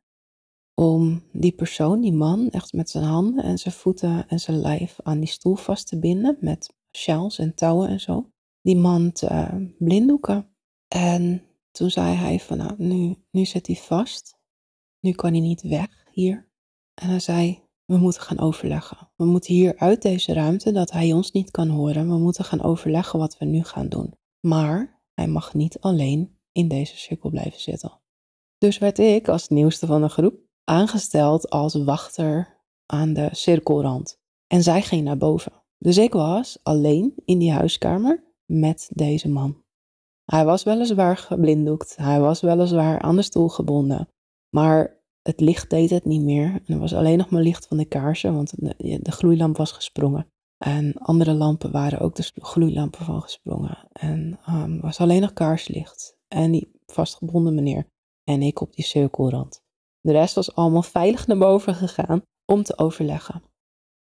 om 0.74 1.22
die 1.32 1.52
persoon, 1.52 2.00
die 2.00 2.12
man, 2.12 2.50
echt 2.50 2.72
met 2.72 2.90
zijn 2.90 3.04
handen 3.04 3.44
en 3.44 3.58
zijn 3.58 3.74
voeten 3.74 4.28
en 4.28 4.40
zijn 4.40 4.60
lijf 4.60 5.00
aan 5.02 5.18
die 5.18 5.28
stoel 5.28 5.54
vast 5.54 5.86
te 5.86 5.98
binden 5.98 6.36
met 6.40 6.74
sjaals 6.96 7.38
en 7.38 7.54
touwen 7.54 7.88
en 7.88 8.00
zo. 8.00 8.30
Die 8.60 8.76
man 8.76 9.12
te 9.12 9.74
blinddoeken. 9.78 10.54
En 10.88 11.42
toen 11.70 11.90
zei 11.90 12.14
hij 12.14 12.40
van 12.40 12.56
nou, 12.56 12.74
nu, 12.76 13.16
nu 13.30 13.44
zit 13.44 13.66
hij 13.66 13.76
vast. 13.76 14.38
Nu 15.00 15.12
kan 15.12 15.32
hij 15.32 15.40
niet 15.40 15.62
weg 15.62 16.01
hier. 16.12 16.50
En 16.94 17.08
hij 17.08 17.20
zei, 17.20 17.62
we 17.84 17.96
moeten 17.96 18.22
gaan 18.22 18.38
overleggen. 18.38 19.10
We 19.16 19.24
moeten 19.24 19.54
hier 19.54 19.76
uit 19.76 20.02
deze 20.02 20.32
ruimte, 20.32 20.72
dat 20.72 20.90
hij 20.90 21.12
ons 21.12 21.32
niet 21.32 21.50
kan 21.50 21.68
horen. 21.68 22.08
We 22.08 22.18
moeten 22.18 22.44
gaan 22.44 22.62
overleggen 22.62 23.18
wat 23.18 23.38
we 23.38 23.44
nu 23.44 23.64
gaan 23.64 23.88
doen. 23.88 24.14
Maar 24.40 25.02
hij 25.14 25.26
mag 25.26 25.54
niet 25.54 25.80
alleen 25.80 26.38
in 26.52 26.68
deze 26.68 26.96
cirkel 26.96 27.30
blijven 27.30 27.60
zitten. 27.60 28.00
Dus 28.58 28.78
werd 28.78 28.98
ik 28.98 29.28
als 29.28 29.48
nieuwste 29.48 29.86
van 29.86 30.02
de 30.02 30.08
groep 30.08 30.34
aangesteld 30.64 31.50
als 31.50 31.74
wachter 31.74 32.60
aan 32.86 33.12
de 33.12 33.28
cirkelrand. 33.32 34.20
En 34.46 34.62
zij 34.62 34.82
ging 34.82 35.04
naar 35.04 35.16
boven. 35.16 35.52
Dus 35.78 35.96
ik 35.96 36.12
was 36.12 36.58
alleen 36.62 37.12
in 37.24 37.38
die 37.38 37.52
huiskamer 37.52 38.24
met 38.44 38.90
deze 38.94 39.28
man. 39.28 39.62
Hij 40.24 40.44
was 40.44 40.62
weliswaar 40.62 41.16
geblinddoekt, 41.16 41.96
hij 41.96 42.20
was 42.20 42.40
weliswaar 42.40 43.00
aan 43.00 43.16
de 43.16 43.22
stoel 43.22 43.48
gebonden, 43.48 44.08
maar 44.48 45.01
het 45.22 45.40
licht 45.40 45.70
deed 45.70 45.90
het 45.90 46.04
niet 46.04 46.22
meer. 46.22 46.46
En 46.46 46.74
er 46.74 46.78
was 46.78 46.94
alleen 46.94 47.18
nog 47.18 47.30
maar 47.30 47.42
licht 47.42 47.66
van 47.66 47.76
de 47.76 47.84
kaarsen, 47.84 48.34
want 48.34 48.52
de, 48.78 49.12
gloeilamp 49.12 49.56
was 49.56 49.72
gesprongen. 49.72 50.26
En 50.58 50.98
andere 50.98 51.32
lampen 51.32 51.70
waren 51.70 52.00
ook 52.00 52.14
de 52.14 52.30
gloeilampen 52.34 53.04
van 53.04 53.22
gesprongen. 53.22 53.88
En 53.92 54.40
um, 54.48 54.80
was 54.80 55.00
alleen 55.00 55.20
nog 55.20 55.32
kaarslicht. 55.32 56.16
En 56.28 56.50
die 56.50 56.70
vastgebonden 56.86 57.54
meneer. 57.54 57.86
En 58.24 58.42
ik 58.42 58.60
op 58.60 58.74
die 58.74 58.84
cirkelrand. 58.84 59.62
De 60.00 60.12
rest 60.12 60.34
was 60.34 60.54
allemaal 60.54 60.82
veilig 60.82 61.26
naar 61.26 61.38
boven 61.38 61.74
gegaan 61.74 62.22
om 62.52 62.62
te 62.62 62.78
overleggen. 62.78 63.42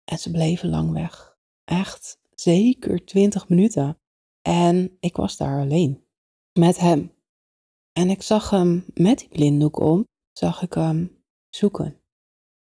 En 0.05 0.19
ze 0.19 0.31
bleven 0.31 0.69
lang 0.69 0.93
weg. 0.93 1.37
Echt 1.65 2.19
zeker 2.35 3.05
twintig 3.05 3.49
minuten. 3.49 3.99
En 4.43 4.97
ik 5.01 5.17
was 5.17 5.37
daar 5.37 5.61
alleen. 5.61 6.05
Met 6.59 6.79
hem. 6.79 7.13
En 7.93 8.11
ik 8.11 8.23
zag 8.23 8.51
hem 8.51 8.85
met 8.95 9.19
die 9.19 9.29
blinddoek 9.29 9.81
om 9.81 10.07
zag 10.39 10.63
ik 10.63 10.73
hem 10.73 11.25
zoeken. 11.49 12.01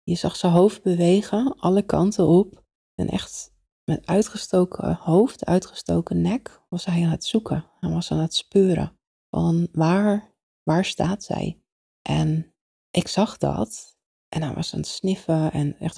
Je 0.02 0.14
zag 0.14 0.36
zijn 0.36 0.52
hoofd 0.52 0.82
bewegen, 0.82 1.56
alle 1.58 1.82
kanten 1.82 2.26
op. 2.26 2.64
En 2.94 3.08
echt 3.08 3.52
met 3.84 4.06
uitgestoken 4.06 4.94
hoofd, 4.94 5.44
uitgestoken 5.44 6.20
nek, 6.20 6.60
was 6.68 6.84
hij 6.84 7.04
aan 7.04 7.10
het 7.10 7.24
zoeken. 7.24 7.64
Hij 7.80 7.90
was 7.90 8.10
aan 8.10 8.18
het 8.18 8.34
speuren 8.34 8.98
van 9.30 9.68
waar, 9.72 10.34
waar 10.62 10.84
staat 10.84 11.24
zij? 11.24 11.62
En 12.02 12.54
ik 12.90 13.08
zag 13.08 13.38
dat 13.38 13.96
en 14.28 14.42
hij 14.42 14.54
was 14.54 14.72
aan 14.72 14.80
het 14.80 14.88
sniffen 14.88 15.52
en 15.52 15.78
echt 15.78 15.96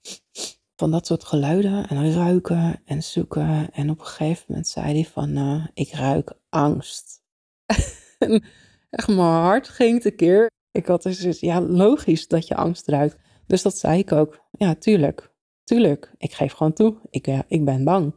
van 0.80 0.90
dat 0.90 1.06
soort 1.06 1.24
geluiden 1.24 1.88
en 1.88 2.12
ruiken 2.12 2.82
en 2.84 3.02
zoeken. 3.02 3.72
En 3.72 3.90
op 3.90 3.98
een 3.98 4.06
gegeven 4.06 4.44
moment 4.48 4.68
zei 4.68 4.92
hij 4.92 5.04
van, 5.04 5.36
uh, 5.36 5.66
ik 5.74 5.92
ruik 5.92 6.32
angst. 6.48 7.22
echt 8.90 9.08
mijn 9.08 9.18
hart 9.18 9.68
ging 9.68 10.00
tekeer. 10.00 10.50
Ik 10.76 10.86
had 10.86 11.02
dus, 11.02 11.40
ja, 11.40 11.60
logisch 11.60 12.28
dat 12.28 12.46
je 12.46 12.54
angst 12.54 12.88
ruikt. 12.88 13.16
Dus 13.46 13.62
dat 13.62 13.78
zei 13.78 13.98
ik 13.98 14.12
ook. 14.12 14.40
Ja, 14.50 14.74
tuurlijk. 14.74 15.34
Tuurlijk. 15.64 16.14
Ik 16.18 16.32
geef 16.32 16.52
gewoon 16.52 16.72
toe. 16.72 16.96
Ik, 17.10 17.26
ja, 17.26 17.44
ik 17.48 17.64
ben 17.64 17.84
bang. 17.84 18.14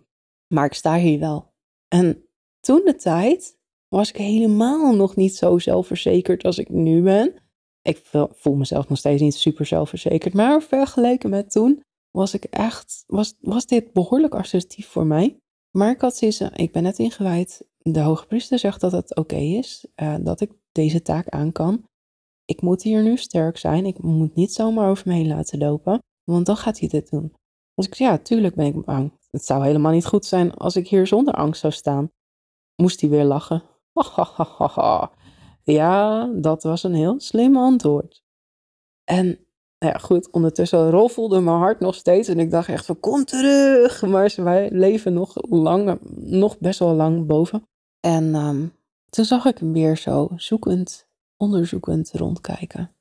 Maar 0.47 0.65
ik 0.65 0.73
sta 0.73 0.97
hier 0.97 1.19
wel. 1.19 1.53
En 1.87 2.25
toen 2.59 2.81
de 2.85 2.95
tijd 2.95 3.57
was 3.87 4.09
ik 4.09 4.15
helemaal 4.15 4.95
nog 4.95 5.15
niet 5.15 5.35
zo 5.35 5.59
zelfverzekerd 5.59 6.43
als 6.43 6.57
ik 6.57 6.69
nu 6.69 7.01
ben. 7.01 7.33
Ik 7.81 8.01
voel 8.31 8.55
mezelf 8.55 8.89
nog 8.89 8.97
steeds 8.97 9.21
niet 9.21 9.35
super 9.35 9.65
zelfverzekerd. 9.65 10.33
Maar 10.33 10.61
vergeleken 10.61 11.29
met 11.29 11.51
toen 11.51 11.83
was 12.11 12.33
ik 12.33 12.43
echt, 12.43 13.03
was, 13.07 13.35
was 13.39 13.65
dit 13.65 13.93
behoorlijk 13.93 14.35
assertief 14.35 14.87
voor 14.87 15.05
mij. 15.05 15.37
Maar 15.71 15.91
ik 15.91 16.01
had 16.01 16.17
zoiets, 16.17 16.39
ik 16.39 16.71
ben 16.71 16.83
net 16.83 16.99
ingewijd. 16.99 17.67
De 17.77 17.99
hoge 17.99 18.25
priester 18.25 18.59
zegt 18.59 18.81
dat 18.81 18.91
het 18.91 19.15
oké 19.15 19.35
is, 19.35 19.87
uh, 19.95 20.15
dat 20.21 20.41
ik 20.41 20.51
deze 20.71 21.01
taak 21.01 21.29
aan 21.29 21.51
kan 21.51 21.87
ik 22.49 22.61
moet 22.61 22.83
hier 22.83 23.03
nu 23.03 23.17
sterk 23.17 23.57
zijn. 23.57 23.85
Ik 23.85 24.01
moet 24.01 24.35
niet 24.35 24.53
zomaar 24.53 24.89
over 24.89 25.07
me 25.07 25.13
heen 25.13 25.27
laten 25.27 25.59
lopen, 25.59 26.03
want 26.23 26.45
dan 26.45 26.57
gaat 26.57 26.79
hij 26.79 26.87
dit 26.87 27.09
doen. 27.09 27.33
Dus 27.75 27.85
ik 27.85 27.93
ja, 27.93 28.17
tuurlijk 28.17 28.55
ben 28.55 28.65
ik 28.65 28.85
bang. 28.85 29.11
Het 29.31 29.45
zou 29.45 29.63
helemaal 29.63 29.91
niet 29.91 30.05
goed 30.05 30.25
zijn 30.25 30.53
als 30.53 30.75
ik 30.75 30.87
hier 30.87 31.07
zonder 31.07 31.33
angst 31.33 31.61
zou 31.61 31.73
staan. 31.73 32.11
Moest 32.75 33.01
hij 33.01 33.09
weer 33.09 33.23
lachen. 33.23 33.63
Ja, 35.63 36.25
dat 36.25 36.63
was 36.63 36.83
een 36.83 36.93
heel 36.93 37.19
slim 37.19 37.57
antwoord. 37.57 38.23
En 39.03 39.25
nou 39.79 39.93
ja, 39.93 39.97
goed, 39.97 40.31
ondertussen 40.31 40.89
roffelde 40.89 41.39
mijn 41.39 41.57
hart 41.57 41.79
nog 41.79 41.95
steeds 41.95 42.27
en 42.27 42.39
ik 42.39 42.51
dacht 42.51 42.67
echt 42.69 42.85
van 42.85 42.99
kom 42.99 43.25
terug. 43.25 44.01
Maar 44.01 44.33
wij 44.35 44.71
leven 44.71 45.13
nog 45.13 45.35
lang, 45.49 45.99
nog 46.15 46.57
best 46.57 46.79
wel 46.79 46.93
lang 46.93 47.25
boven. 47.25 47.63
En 47.99 48.35
ehm, 48.35 48.67
toen 49.09 49.25
zag 49.25 49.45
ik 49.45 49.57
hem 49.57 49.73
weer 49.73 49.97
zo 49.97 50.29
zoekend 50.35 51.08
onderzoekend 51.39 52.11
rondkijken. 52.11 52.95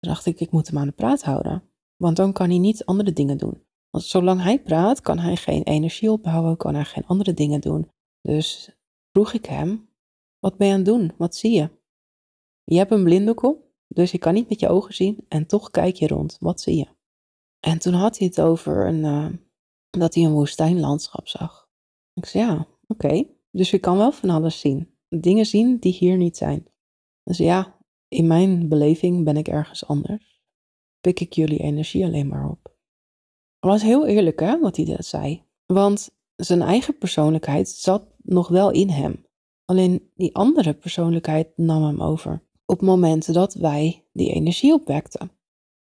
Dacht 0.00 0.26
ik, 0.26 0.40
ik 0.40 0.50
moet 0.50 0.66
hem 0.66 0.78
aan 0.78 0.86
de 0.86 0.92
praat 0.92 1.22
houden. 1.22 1.62
Want 1.96 2.16
dan 2.16 2.32
kan 2.32 2.48
hij 2.48 2.58
niet 2.58 2.84
andere 2.84 3.12
dingen 3.12 3.38
doen. 3.38 3.66
Want 3.90 4.04
zolang 4.04 4.42
hij 4.42 4.62
praat, 4.62 5.00
kan 5.00 5.18
hij 5.18 5.36
geen 5.36 5.62
energie 5.62 6.10
opbouwen, 6.10 6.56
kan 6.56 6.74
hij 6.74 6.84
geen 6.84 7.06
andere 7.06 7.34
dingen 7.34 7.60
doen. 7.60 7.90
Dus 8.20 8.76
vroeg 9.12 9.32
ik 9.32 9.44
hem, 9.44 9.88
wat 10.38 10.56
ben 10.56 10.66
je 10.66 10.72
aan 10.72 10.78
het 10.78 10.88
doen? 10.88 11.12
Wat 11.16 11.36
zie 11.36 11.52
je? 11.52 11.70
Je 12.64 12.76
hebt 12.76 12.90
een 12.90 13.04
blinddoek 13.04 13.42
op, 13.42 13.64
dus 13.86 14.10
je 14.10 14.18
kan 14.18 14.34
niet 14.34 14.48
met 14.48 14.60
je 14.60 14.68
ogen 14.68 14.94
zien 14.94 15.24
en 15.28 15.46
toch 15.46 15.70
kijk 15.70 15.96
je 15.96 16.06
rond. 16.06 16.36
Wat 16.40 16.60
zie 16.60 16.76
je? 16.76 16.86
En 17.60 17.78
toen 17.78 17.92
had 17.92 18.18
hij 18.18 18.26
het 18.26 18.40
over 18.40 18.86
een, 18.86 19.04
uh, 19.04 19.28
dat 19.90 20.14
hij 20.14 20.24
een 20.24 20.32
woestijnlandschap 20.32 21.28
zag. 21.28 21.68
Ik 22.14 22.26
zei, 22.26 22.44
ja, 22.44 22.66
oké. 22.86 23.26
Dus 23.50 23.70
je 23.70 23.78
kan 23.78 23.96
wel 23.96 24.12
van 24.12 24.30
alles 24.30 24.60
zien. 24.60 24.94
Dingen 25.08 25.46
zien 25.46 25.78
die 25.78 25.92
hier 25.92 26.16
niet 26.16 26.36
zijn. 26.36 26.66
Dus 27.28 27.38
ja, 27.38 27.78
in 28.08 28.26
mijn 28.26 28.68
beleving 28.68 29.24
ben 29.24 29.36
ik 29.36 29.48
ergens 29.48 29.86
anders. 29.86 30.42
Pik 31.00 31.20
ik 31.20 31.32
jullie 31.32 31.58
energie 31.58 32.04
alleen 32.04 32.28
maar 32.28 32.48
op. 32.50 32.76
Het 33.58 33.70
was 33.70 33.82
heel 33.82 34.06
eerlijk 34.06 34.40
hè, 34.40 34.60
wat 34.60 34.76
hij 34.76 34.84
dat 34.84 35.04
zei. 35.04 35.44
Want 35.66 36.10
zijn 36.36 36.62
eigen 36.62 36.98
persoonlijkheid 36.98 37.68
zat 37.68 38.14
nog 38.22 38.48
wel 38.48 38.70
in 38.70 38.88
hem. 38.88 39.26
Alleen 39.64 40.10
die 40.14 40.34
andere 40.34 40.74
persoonlijkheid 40.74 41.56
nam 41.56 41.82
hem 41.82 42.02
over. 42.02 42.46
op 42.64 42.80
momenten 42.80 43.34
dat 43.34 43.54
wij 43.54 44.06
die 44.12 44.32
energie 44.32 44.72
opwekten. 44.72 45.30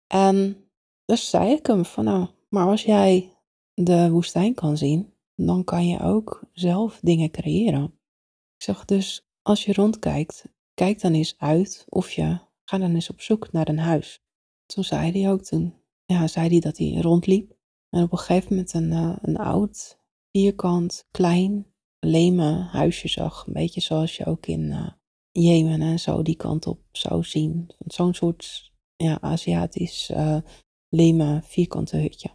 En 0.06 0.56
dus 1.04 1.30
zei 1.30 1.52
ik 1.52 1.66
hem 1.66 1.84
van 1.84 2.04
nou, 2.04 2.28
maar 2.48 2.66
als 2.66 2.82
jij 2.82 3.32
de 3.74 4.10
woestijn 4.10 4.54
kan 4.54 4.76
zien, 4.76 5.12
dan 5.34 5.64
kan 5.64 5.88
je 5.88 6.00
ook 6.00 6.44
zelf 6.52 6.98
dingen 7.02 7.30
creëren. 7.30 7.84
Ik 8.56 8.62
zeg 8.62 8.84
dus, 8.84 9.28
als 9.42 9.64
je 9.64 9.72
rondkijkt, 9.72 10.44
kijk 10.74 11.00
dan 11.00 11.12
eens 11.12 11.34
uit 11.38 11.84
of 11.88 12.10
je, 12.10 12.38
ga 12.64 12.78
dan 12.78 12.94
eens 12.94 13.10
op 13.10 13.20
zoek 13.20 13.52
naar 13.52 13.68
een 13.68 13.78
huis. 13.78 14.22
Toen 14.66 14.84
zei 14.84 15.20
hij 15.20 15.30
ook, 15.30 15.42
toen 15.42 15.74
ja, 16.04 16.26
zei 16.26 16.48
hij 16.48 16.60
dat 16.60 16.78
hij 16.78 17.00
rondliep. 17.00 17.56
En 17.90 18.02
op 18.02 18.12
een 18.12 18.18
gegeven 18.18 18.48
moment 18.50 18.72
een, 18.72 18.90
uh, 18.90 19.16
een 19.22 19.36
oud, 19.36 19.98
vierkant, 20.30 21.06
klein, 21.10 21.66
leme 21.98 22.68
huisje 22.70 23.08
zag. 23.08 23.46
Een 23.46 23.52
beetje 23.52 23.80
zoals 23.80 24.16
je 24.16 24.24
ook 24.24 24.46
in 24.46 24.60
uh, 24.60 24.90
Jemen 25.30 25.80
en 25.80 25.98
zo 25.98 26.22
die 26.22 26.36
kant 26.36 26.66
op 26.66 26.80
zou 26.92 27.24
zien. 27.24 27.70
Zo'n 27.86 28.14
soort 28.14 28.72
ja, 28.96 29.20
Aziatisch 29.20 30.10
uh, 30.10 31.40
vierkante 31.42 31.96
hutje. 31.96 32.30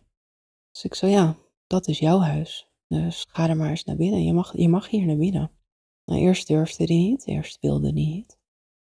Dus 0.71 0.83
ik 0.83 0.93
zei, 0.93 1.11
ja, 1.11 1.37
dat 1.67 1.87
is 1.87 1.99
jouw 1.99 2.19
huis. 2.19 2.67
Dus 2.87 3.25
ga 3.29 3.49
er 3.49 3.57
maar 3.57 3.69
eens 3.69 3.83
naar 3.83 3.95
binnen. 3.95 4.23
Je 4.23 4.33
mag, 4.33 4.57
je 4.57 4.69
mag 4.69 4.89
hier 4.89 5.05
naar 5.05 5.17
binnen. 5.17 5.51
Nou, 6.09 6.21
eerst 6.21 6.47
durfde 6.47 6.83
hij 6.83 6.95
niet, 6.95 7.27
eerst 7.27 7.57
wilde 7.61 7.83
hij 7.83 7.91
niet. 7.91 8.37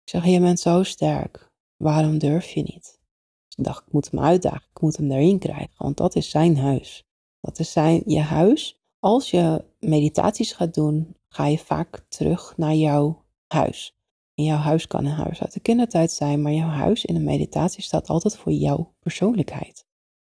Ik 0.03 0.09
zeg, 0.09 0.25
je 0.25 0.39
bent 0.39 0.59
zo 0.59 0.83
sterk. 0.83 1.51
Waarom 1.77 2.17
durf 2.17 2.49
je 2.49 2.61
niet? 2.61 2.99
Dus 3.47 3.57
ik 3.57 3.63
dacht, 3.63 3.87
ik 3.87 3.93
moet 3.93 4.11
hem 4.11 4.19
uitdagen. 4.19 4.67
Ik 4.73 4.81
moet 4.81 4.97
hem 4.97 5.11
erin 5.11 5.39
krijgen, 5.39 5.73
want 5.77 5.97
dat 5.97 6.15
is 6.15 6.29
zijn 6.29 6.57
huis. 6.57 7.05
Dat 7.41 7.59
is 7.59 7.71
zijn, 7.71 8.03
je 8.05 8.19
huis. 8.19 8.79
Als 8.99 9.31
je 9.31 9.65
meditaties 9.79 10.51
gaat 10.53 10.73
doen, 10.73 11.15
ga 11.29 11.45
je 11.45 11.57
vaak 11.57 12.05
terug 12.07 12.57
naar 12.57 12.75
jouw 12.75 13.25
huis. 13.47 13.95
En 14.33 14.43
jouw 14.43 14.57
huis 14.57 14.87
kan 14.87 15.05
een 15.05 15.11
huis 15.11 15.41
uit 15.41 15.53
de 15.53 15.59
kindertijd 15.59 16.11
zijn, 16.11 16.41
maar 16.41 16.53
jouw 16.53 16.69
huis 16.69 17.05
in 17.05 17.15
een 17.15 17.23
meditatie 17.23 17.83
staat 17.83 18.07
altijd 18.07 18.35
voor 18.35 18.51
jouw 18.51 18.93
persoonlijkheid. 18.99 19.85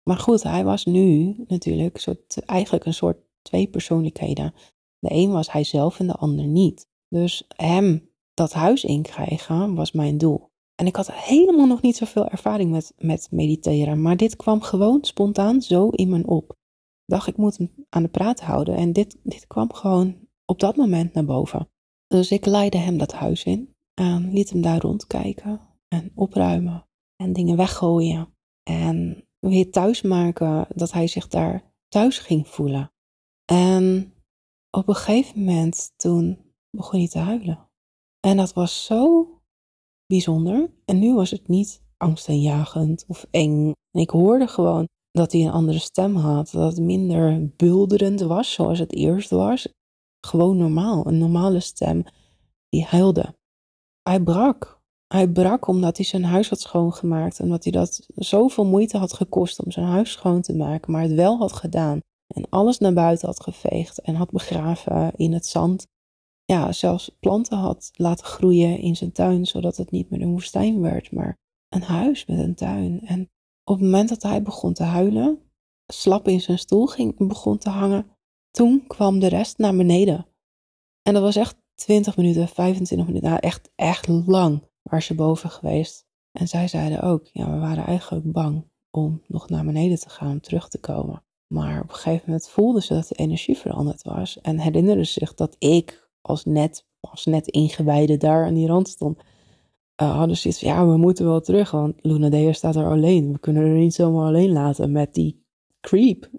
Maar 0.02 0.18
goed, 0.18 0.42
hij 0.42 0.64
was 0.64 0.84
nu 0.84 1.34
natuurlijk 1.46 1.98
soort, 1.98 2.44
eigenlijk 2.44 2.84
een 2.84 2.94
soort 2.94 3.18
twee 3.42 3.68
persoonlijkheden. 3.68 4.54
De 5.02 5.14
een 5.14 5.30
was 5.30 5.52
hij 5.52 5.64
zelf 5.64 5.98
en 5.98 6.06
de 6.06 6.14
ander 6.14 6.46
niet. 6.46 6.86
Dus 7.08 7.44
hem 7.56 8.10
dat 8.34 8.52
huis 8.52 8.84
inkrijgen 8.84 9.74
was 9.74 9.92
mijn 9.92 10.18
doel. 10.18 10.50
En 10.74 10.86
ik 10.86 10.96
had 10.96 11.12
helemaal 11.12 11.66
nog 11.66 11.82
niet 11.82 11.96
zoveel 11.96 12.28
ervaring 12.28 12.70
met, 12.70 12.92
met 12.98 13.28
mediteren, 13.30 14.02
maar 14.02 14.16
dit 14.16 14.36
kwam 14.36 14.60
gewoon 14.60 15.04
spontaan 15.04 15.62
zo 15.62 15.88
in 15.88 16.08
me 16.08 16.26
op. 16.26 16.56
Dacht, 17.06 17.26
ik 17.26 17.36
moet 17.36 17.56
hem 17.56 17.70
aan 17.88 18.02
de 18.02 18.08
praat 18.08 18.40
houden. 18.40 18.76
En 18.76 18.92
dit, 18.92 19.18
dit 19.22 19.46
kwam 19.46 19.72
gewoon 19.72 20.16
op 20.44 20.60
dat 20.60 20.76
moment 20.76 21.12
naar 21.14 21.24
boven. 21.24 21.68
Dus 22.06 22.30
ik 22.30 22.46
leidde 22.46 22.78
hem 22.78 22.98
dat 22.98 23.12
huis 23.12 23.44
in 23.44 23.74
en 23.94 24.32
liet 24.32 24.50
hem 24.50 24.60
daar 24.60 24.80
rondkijken 24.80 25.60
en 25.88 26.12
opruimen 26.14 26.86
en 27.16 27.32
dingen 27.32 27.56
weggooien. 27.56 28.34
En 28.62 29.26
weer 29.38 29.70
thuis 29.70 30.02
maken, 30.02 30.66
dat 30.74 30.92
hij 30.92 31.06
zich 31.06 31.28
daar 31.28 31.74
thuis 31.88 32.18
ging 32.18 32.48
voelen. 32.48 32.92
En 33.44 34.12
op 34.76 34.88
een 34.88 34.94
gegeven 34.94 35.38
moment 35.38 35.92
toen 35.96 36.38
begon 36.76 36.98
hij 36.98 37.08
te 37.08 37.18
huilen. 37.18 37.68
En 38.20 38.36
dat 38.36 38.52
was 38.52 38.84
zo 38.84 39.28
bijzonder. 40.06 40.70
En 40.84 40.98
nu 40.98 41.14
was 41.14 41.30
het 41.30 41.48
niet 41.48 41.82
angstaanjagend 41.96 43.04
of 43.08 43.26
eng. 43.30 43.72
ik 43.90 44.10
hoorde 44.10 44.46
gewoon 44.46 44.88
dat 45.10 45.32
hij 45.32 45.40
een 45.40 45.52
andere 45.52 45.78
stem 45.78 46.16
had. 46.16 46.50
Dat 46.50 46.72
het 46.72 46.84
minder 46.84 47.50
bulderend 47.56 48.20
was 48.20 48.52
zoals 48.52 48.78
het 48.78 48.92
eerst 48.92 49.30
was. 49.30 49.68
Gewoon 50.26 50.56
normaal, 50.56 51.06
een 51.06 51.18
normale 51.18 51.60
stem 51.60 52.04
die 52.68 52.84
huilde. 52.84 53.34
Hij 54.02 54.22
brak. 54.22 54.80
Hij 55.06 55.28
brak 55.28 55.66
omdat 55.66 55.96
hij 55.96 56.06
zijn 56.06 56.24
huis 56.24 56.48
had 56.48 56.60
schoongemaakt. 56.60 57.38
En 57.38 57.48
dat 57.48 57.62
hij 57.62 57.72
dat 57.72 58.08
zoveel 58.14 58.64
moeite 58.64 58.98
had 58.98 59.12
gekost 59.12 59.64
om 59.64 59.70
zijn 59.70 59.86
huis 59.86 60.10
schoon 60.10 60.40
te 60.40 60.56
maken. 60.56 60.92
Maar 60.92 61.02
het 61.02 61.12
wel 61.12 61.38
had 61.38 61.52
gedaan. 61.52 62.00
En 62.32 62.48
alles 62.48 62.78
naar 62.78 62.92
buiten 62.92 63.26
had 63.26 63.42
geveegd. 63.42 64.00
En 64.00 64.14
had 64.14 64.30
begraven 64.30 65.12
in 65.16 65.32
het 65.32 65.46
zand. 65.46 65.86
Ja, 66.44 66.72
zelfs 66.72 67.16
planten 67.20 67.58
had 67.58 67.90
laten 67.92 68.26
groeien 68.26 68.78
in 68.78 68.96
zijn 68.96 69.12
tuin. 69.12 69.46
Zodat 69.46 69.76
het 69.76 69.90
niet 69.90 70.10
meer 70.10 70.20
een 70.20 70.30
woestijn 70.30 70.80
werd. 70.80 71.12
Maar 71.12 71.38
een 71.68 71.82
huis 71.82 72.26
met 72.26 72.38
een 72.38 72.54
tuin. 72.54 73.00
En 73.00 73.30
op 73.64 73.74
het 73.74 73.84
moment 73.84 74.08
dat 74.08 74.22
hij 74.22 74.42
begon 74.42 74.72
te 74.72 74.82
huilen. 74.82 75.38
Slap 75.86 76.28
in 76.28 76.40
zijn 76.40 76.58
stoel 76.58 76.86
ging 76.86 77.28
begon 77.28 77.58
te 77.58 77.70
hangen. 77.70 78.06
Toen 78.50 78.86
kwam 78.86 79.18
de 79.18 79.26
rest 79.26 79.58
naar 79.58 79.76
beneden. 79.76 80.26
En 81.02 81.12
dat 81.12 81.22
was 81.22 81.36
echt 81.36 81.56
20 81.74 82.16
minuten, 82.16 82.48
25 82.48 83.06
minuten. 83.06 83.28
Nou, 83.28 83.40
echt, 83.40 83.70
echt 83.74 84.08
lang 84.08 84.68
waar 84.82 85.02
ze 85.02 85.14
boven 85.14 85.50
geweest. 85.50 86.06
En 86.32 86.48
zij 86.48 86.68
zeiden 86.68 87.02
ook, 87.02 87.26
ja, 87.26 87.50
we 87.50 87.58
waren 87.58 87.84
eigenlijk 87.84 88.32
bang 88.32 88.70
om 88.90 89.22
nog 89.26 89.48
naar 89.48 89.64
beneden 89.64 89.98
te 89.98 90.08
gaan, 90.08 90.40
terug 90.40 90.68
te 90.68 90.80
komen. 90.80 91.24
Maar 91.52 91.80
op 91.80 91.88
een 91.88 91.94
gegeven 91.94 92.22
moment 92.26 92.48
voelden 92.48 92.82
ze 92.82 92.94
dat 92.94 93.08
de 93.08 93.14
energie 93.14 93.56
veranderd 93.56 94.02
was. 94.02 94.40
En 94.40 94.58
herinnerden 94.58 95.06
zich 95.06 95.34
dat 95.34 95.56
ik 95.58 96.08
als 96.20 96.44
net, 96.44 96.86
als 97.00 97.24
net 97.24 97.48
ingewijde 97.48 98.16
daar 98.16 98.46
aan 98.46 98.54
die 98.54 98.66
rand 98.66 98.88
stond. 98.88 99.18
Uh, 100.02 100.16
hadden 100.16 100.36
ze 100.36 100.48
iets 100.48 100.58
van, 100.58 100.68
ja, 100.68 100.86
we 100.86 100.96
moeten 100.96 101.24
wel 101.24 101.40
terug, 101.40 101.70
want 101.70 101.94
Luna 102.00 102.28
Dea 102.28 102.52
staat 102.52 102.76
er 102.76 102.86
alleen. 102.86 103.32
We 103.32 103.38
kunnen 103.38 103.62
er 103.62 103.76
niet 103.76 103.94
zomaar 103.94 104.26
alleen 104.26 104.52
laten 104.52 104.92
met 104.92 105.14
die 105.14 105.44
creep. 105.80 106.30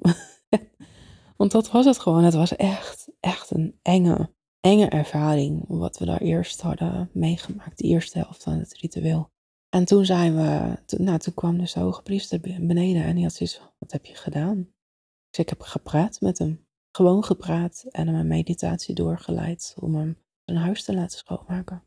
want 1.37 1.51
dat 1.51 1.71
was 1.71 1.85
het 1.85 1.99
gewoon. 1.99 2.23
Het 2.23 2.33
was 2.33 2.55
echt, 2.55 3.07
echt 3.19 3.51
een 3.51 3.79
enge, 3.81 4.29
enge 4.59 4.87
ervaring, 4.87 5.65
wat 5.67 5.97
we 5.97 6.05
daar 6.05 6.21
eerst 6.21 6.61
hadden 6.61 7.09
meegemaakt, 7.13 7.77
de 7.77 7.87
eerste 7.87 8.19
helft 8.19 8.43
van 8.43 8.53
het 8.53 8.77
ritueel. 8.77 9.31
En 9.69 9.85
toen 9.85 10.05
zijn 10.05 10.35
we, 10.35 10.77
nou, 10.97 11.17
toen 11.17 11.33
kwam 11.33 11.57
de 11.57 11.71
hoge 11.73 12.01
priester 12.01 12.39
beneden 12.39 13.03
en 13.03 13.15
die 13.15 13.23
had 13.23 13.33
zoiets 13.33 13.61
wat 13.79 13.91
heb 13.91 14.05
je 14.05 14.15
gedaan? 14.15 14.72
Dus 15.33 15.43
ik 15.43 15.49
heb 15.49 15.61
gepraat 15.61 16.21
met 16.21 16.37
hem, 16.37 16.65
gewoon 16.91 17.23
gepraat 17.23 17.85
en 17.89 18.07
hem 18.07 18.15
een 18.15 18.27
meditatie 18.27 18.95
doorgeleid 18.95 19.75
om 19.79 19.95
hem 19.95 20.17
zijn 20.45 20.57
huis 20.57 20.83
te 20.83 20.93
laten 20.93 21.17
schoonmaken. 21.17 21.83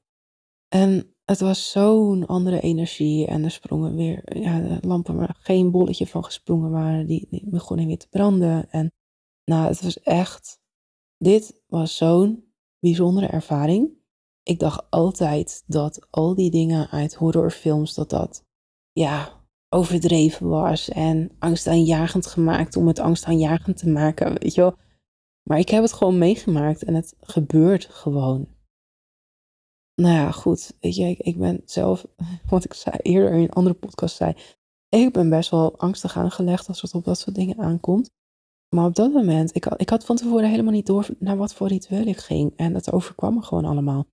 En 0.68 1.14
het 1.24 1.40
was 1.40 1.70
zo'n 1.70 2.26
andere 2.26 2.60
energie 2.60 3.26
en 3.26 3.44
er 3.44 3.50
sprongen 3.50 3.94
weer, 3.94 4.38
ja, 4.38 4.60
de 4.60 4.86
lampen 4.86 5.16
waar 5.16 5.36
geen 5.38 5.70
bolletje 5.70 6.06
van 6.06 6.24
gesprongen 6.24 6.70
waren, 6.70 7.06
die, 7.06 7.26
die 7.30 7.48
begonnen 7.48 7.86
weer 7.86 7.98
te 7.98 8.08
branden. 8.08 8.70
En 8.70 8.92
nou, 9.44 9.66
het 9.66 9.82
was 9.82 10.00
echt, 10.00 10.60
dit 11.18 11.62
was 11.66 11.96
zo'n 11.96 12.52
bijzondere 12.78 13.26
ervaring. 13.26 13.90
Ik 14.42 14.58
dacht 14.58 14.90
altijd 14.90 15.62
dat 15.66 16.06
al 16.10 16.34
die 16.34 16.50
dingen 16.50 16.90
uit 16.90 17.14
horrorfilms, 17.14 17.94
dat 17.94 18.10
dat, 18.10 18.44
ja, 18.92 19.35
overdreven 19.76 20.48
was 20.48 20.88
en 20.88 21.30
angstaanjagend 21.38 22.26
gemaakt 22.26 22.76
om 22.76 22.86
het 22.86 22.98
angstaanjagend 22.98 23.76
te 23.76 23.88
maken, 23.88 24.38
weet 24.38 24.54
je 24.54 24.60
wel. 24.60 24.76
Maar 25.42 25.58
ik 25.58 25.68
heb 25.68 25.82
het 25.82 25.92
gewoon 25.92 26.18
meegemaakt 26.18 26.84
en 26.84 26.94
het 26.94 27.14
gebeurt 27.20 27.84
gewoon. 27.84 28.48
Nou 29.94 30.14
ja, 30.14 30.30
goed, 30.30 30.72
weet 30.80 30.96
je, 30.96 31.16
ik, 31.18 31.38
ben 31.38 31.62
zelf, 31.64 32.06
wat 32.50 32.64
ik 32.64 32.74
zei, 32.74 32.96
eerder 32.96 33.32
in 33.32 33.40
een 33.40 33.50
andere 33.50 33.74
podcast 33.74 34.16
zei, 34.16 34.34
ik 34.88 35.12
ben 35.12 35.30
best 35.30 35.50
wel 35.50 35.78
angstig 35.78 36.16
aangelegd 36.16 36.68
als 36.68 36.82
het 36.82 36.94
op 36.94 37.04
dat 37.04 37.18
soort 37.18 37.36
dingen 37.36 37.58
aankomt. 37.58 38.10
Maar 38.74 38.84
op 38.84 38.94
dat 38.94 39.12
moment, 39.12 39.54
ik, 39.56 39.66
ik 39.66 39.88
had 39.88 40.04
van 40.04 40.16
tevoren 40.16 40.50
helemaal 40.50 40.72
niet 40.72 40.86
door 40.86 41.08
naar 41.18 41.36
wat 41.36 41.54
voor 41.54 41.68
ritueel 41.68 42.06
ik 42.06 42.18
ging. 42.18 42.56
En 42.56 42.72
dat 42.72 42.92
overkwam 42.92 43.34
me 43.34 43.42
gewoon 43.42 43.64
allemaal. 43.64 44.06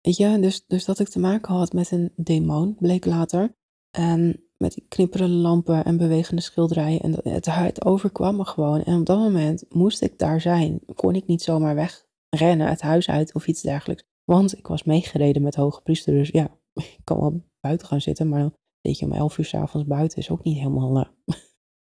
Weet 0.00 0.16
je, 0.16 0.38
dus, 0.40 0.66
dus 0.66 0.84
dat 0.84 0.98
ik 0.98 1.08
te 1.08 1.18
maken 1.18 1.54
had 1.54 1.72
met 1.72 1.90
een 1.90 2.12
demon, 2.16 2.74
bleek 2.74 3.04
later. 3.04 3.56
En 3.90 4.47
met 4.58 4.72
die 4.72 4.86
knipperende 4.88 5.36
lampen 5.36 5.84
en 5.84 5.96
bewegende 5.96 6.42
schilderijen. 6.42 7.00
En 7.00 7.32
het, 7.32 7.46
het 7.46 7.84
overkwam 7.84 8.36
me 8.36 8.44
gewoon. 8.44 8.82
En 8.82 8.98
op 8.98 9.06
dat 9.06 9.18
moment 9.18 9.64
moest 9.68 10.02
ik 10.02 10.18
daar 10.18 10.40
zijn. 10.40 10.80
Kon 10.94 11.14
ik 11.14 11.26
niet 11.26 11.42
zomaar 11.42 11.74
wegrennen 11.74 12.68
het 12.68 12.80
huis 12.80 13.08
uit 13.08 13.34
of 13.34 13.46
iets 13.46 13.62
dergelijks. 13.62 14.04
Want 14.24 14.58
ik 14.58 14.66
was 14.66 14.82
meegereden 14.82 15.42
met 15.42 15.54
hoge 15.54 15.82
priester. 15.82 16.12
Dus 16.12 16.28
ja, 16.28 16.58
ik 16.74 17.00
kan 17.04 17.20
wel 17.20 17.42
buiten 17.60 17.86
gaan 17.86 18.00
zitten. 18.00 18.28
Maar 18.28 18.50
weet 18.80 18.98
je, 18.98 19.04
om 19.06 19.12
elf 19.12 19.38
uur 19.38 19.44
s'avonds 19.44 19.86
buiten 19.86 20.18
is 20.18 20.30
ook 20.30 20.44
niet 20.44 20.58
helemaal 20.58 21.10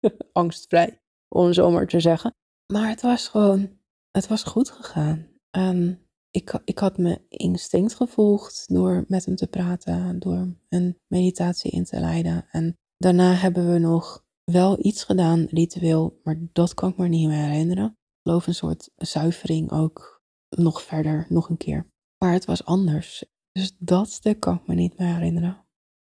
uh, 0.01 0.11
angstvrij 0.31 1.01
om 1.27 1.53
zo 1.53 1.71
maar 1.71 1.87
te 1.87 1.99
zeggen. 1.99 2.35
Maar 2.73 2.89
het 2.89 3.01
was 3.01 3.27
gewoon, 3.27 3.69
het 4.11 4.27
was 4.27 4.43
goed 4.43 4.69
gegaan. 4.69 5.27
En 5.49 6.04
ik, 6.35 6.59
ik 6.63 6.79
had 6.79 6.97
mijn 6.97 7.25
instinct 7.29 7.95
gevolgd 7.95 8.65
door 8.67 9.05
met 9.07 9.25
hem 9.25 9.35
te 9.35 9.47
praten, 9.47 10.19
door 10.19 10.55
een 10.69 10.99
meditatie 11.07 11.71
in 11.71 11.83
te 11.83 11.99
leiden. 11.99 12.47
En 12.51 12.77
daarna 12.97 13.33
hebben 13.33 13.71
we 13.71 13.79
nog 13.79 14.25
wel 14.43 14.85
iets 14.85 15.03
gedaan, 15.03 15.45
ritueel, 15.45 16.19
maar 16.23 16.37
dat 16.53 16.73
kan 16.73 16.89
ik 16.89 16.97
me 16.97 17.07
niet 17.07 17.27
meer 17.27 17.45
herinneren. 17.45 17.85
Ik 17.85 18.21
geloof 18.23 18.47
een 18.47 18.55
soort 18.55 18.89
zuivering 18.95 19.71
ook 19.71 20.23
nog 20.49 20.81
verder, 20.81 21.25
nog 21.29 21.49
een 21.49 21.57
keer. 21.57 21.87
Maar 22.17 22.33
het 22.33 22.45
was 22.45 22.65
anders. 22.65 23.25
Dus 23.51 23.75
dat 23.79 24.09
stuk 24.09 24.39
kan 24.39 24.55
ik 24.55 24.67
me 24.67 24.75
niet 24.75 24.97
meer 24.97 25.13
herinneren. 25.13 25.65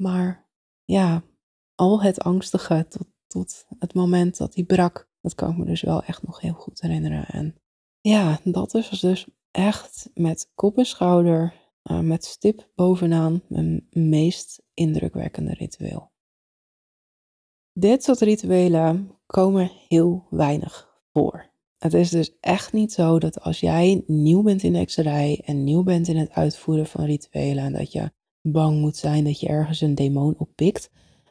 Maar 0.03 0.49
ja, 0.85 1.23
al 1.75 2.01
het 2.01 2.19
angstige 2.21 2.85
tot, 2.89 3.07
tot 3.27 3.65
het 3.79 3.93
moment 3.93 4.37
dat 4.37 4.55
hij 4.55 4.63
brak, 4.63 5.09
dat 5.21 5.35
kan 5.35 5.51
ik 5.51 5.57
me 5.57 5.65
dus 5.65 5.81
wel 5.81 6.03
echt 6.03 6.23
nog 6.23 6.39
heel 6.39 6.53
goed 6.53 6.81
herinneren. 6.81 7.25
En 7.25 7.55
ja, 8.01 8.39
dat 8.43 8.73
is 8.73 8.89
dus 8.89 9.27
echt 9.59 10.09
met 10.13 10.51
kop 10.55 10.77
en 10.77 10.85
schouder 10.85 11.53
uh, 11.91 11.99
met 11.99 12.25
stip 12.25 12.69
bovenaan 12.75 13.41
mijn 13.47 13.87
meest 13.91 14.61
indrukwekkende 14.73 15.53
ritueel. 15.53 16.11
Dit 17.73 18.03
soort 18.03 18.19
rituelen 18.19 19.11
komen 19.25 19.71
heel 19.87 20.27
weinig 20.29 20.89
voor. 21.13 21.49
Het 21.77 21.93
is 21.93 22.09
dus 22.09 22.37
echt 22.39 22.73
niet 22.73 22.93
zo 22.93 23.19
dat 23.19 23.41
als 23.41 23.59
jij 23.59 24.03
nieuw 24.07 24.41
bent 24.41 24.63
in 24.63 24.71
de 24.71 24.77
hekserij 24.77 25.41
en 25.45 25.63
nieuw 25.63 25.83
bent 25.83 26.07
in 26.07 26.17
het 26.17 26.31
uitvoeren 26.31 26.85
van 26.85 27.05
rituelen 27.05 27.63
en 27.63 27.73
dat 27.73 27.91
je 27.91 28.11
bang 28.41 28.79
moet 28.79 28.97
zijn 28.97 29.23
dat 29.23 29.39
je 29.39 29.47
ergens 29.47 29.81
een 29.81 29.95
demon 29.95 30.35
oppikt. 30.37 30.89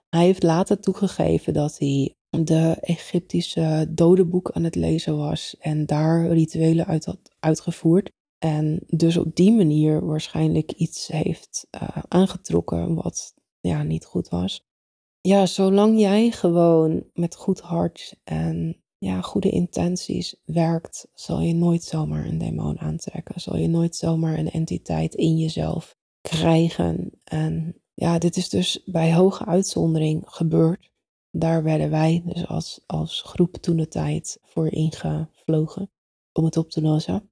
Hij 0.09 0.25
heeft 0.25 0.43
later 0.43 0.81
toegegeven 0.81 1.53
dat 1.53 1.79
hij 1.79 2.14
de 2.31 2.77
Egyptische 2.81 3.87
dodenboek 3.88 4.51
aan 4.51 4.64
het 4.64 4.75
lezen 4.75 5.17
was 5.17 5.57
en 5.59 5.87
daar 5.87 6.27
rituelen 6.27 6.87
uit 6.87 7.05
had 7.05 7.31
uitgevoerd. 7.41 8.17
En 8.38 8.85
dus 8.87 9.16
op 9.16 9.37
die 9.37 9.53
manier 9.53 10.07
waarschijnlijk 10.07 10.72
iets 10.72 11.07
heeft 11.07 11.66
uh, 11.70 11.88
aangetrokken 12.09 12.94
wat 12.94 13.35
ja, 13.61 13.83
niet 13.83 14.05
goed 14.05 14.29
was. 14.29 14.66
Ja, 15.20 15.46
zolang 15.46 16.01
jij 16.01 16.31
gewoon 16.31 17.05
met 17.14 17.35
goed 17.35 17.61
hart 17.61 18.14
en 18.24 18.83
ja, 18.98 19.20
goede 19.20 19.51
intenties 19.51 20.37
werkt, 20.44 21.09
zal 21.14 21.40
je 21.40 21.55
nooit 21.55 21.83
zomaar 21.83 22.27
een 22.27 22.38
demon 22.38 22.79
aantrekken. 22.79 23.40
Zal 23.40 23.57
je 23.57 23.68
nooit 23.68 23.96
zomaar 23.96 24.38
een 24.38 24.51
entiteit 24.51 25.14
in 25.14 25.37
jezelf 25.37 25.96
krijgen. 26.20 27.11
En 27.24 27.83
ja, 27.94 28.18
dit 28.18 28.37
is 28.37 28.48
dus 28.48 28.83
bij 28.85 29.14
hoge 29.14 29.44
uitzondering 29.44 30.22
gebeurd. 30.27 30.90
Daar 31.31 31.62
werden 31.62 31.90
wij 31.90 32.22
dus 32.24 32.46
als, 32.46 32.81
als 32.87 33.22
groep 33.22 33.55
toen 33.55 33.77
de 33.77 33.88
tijd 33.88 34.38
voor 34.42 34.72
ingevlogen 34.72 35.90
om 36.33 36.44
het 36.44 36.57
op 36.57 36.70
te 36.70 36.83
lossen. 36.83 37.28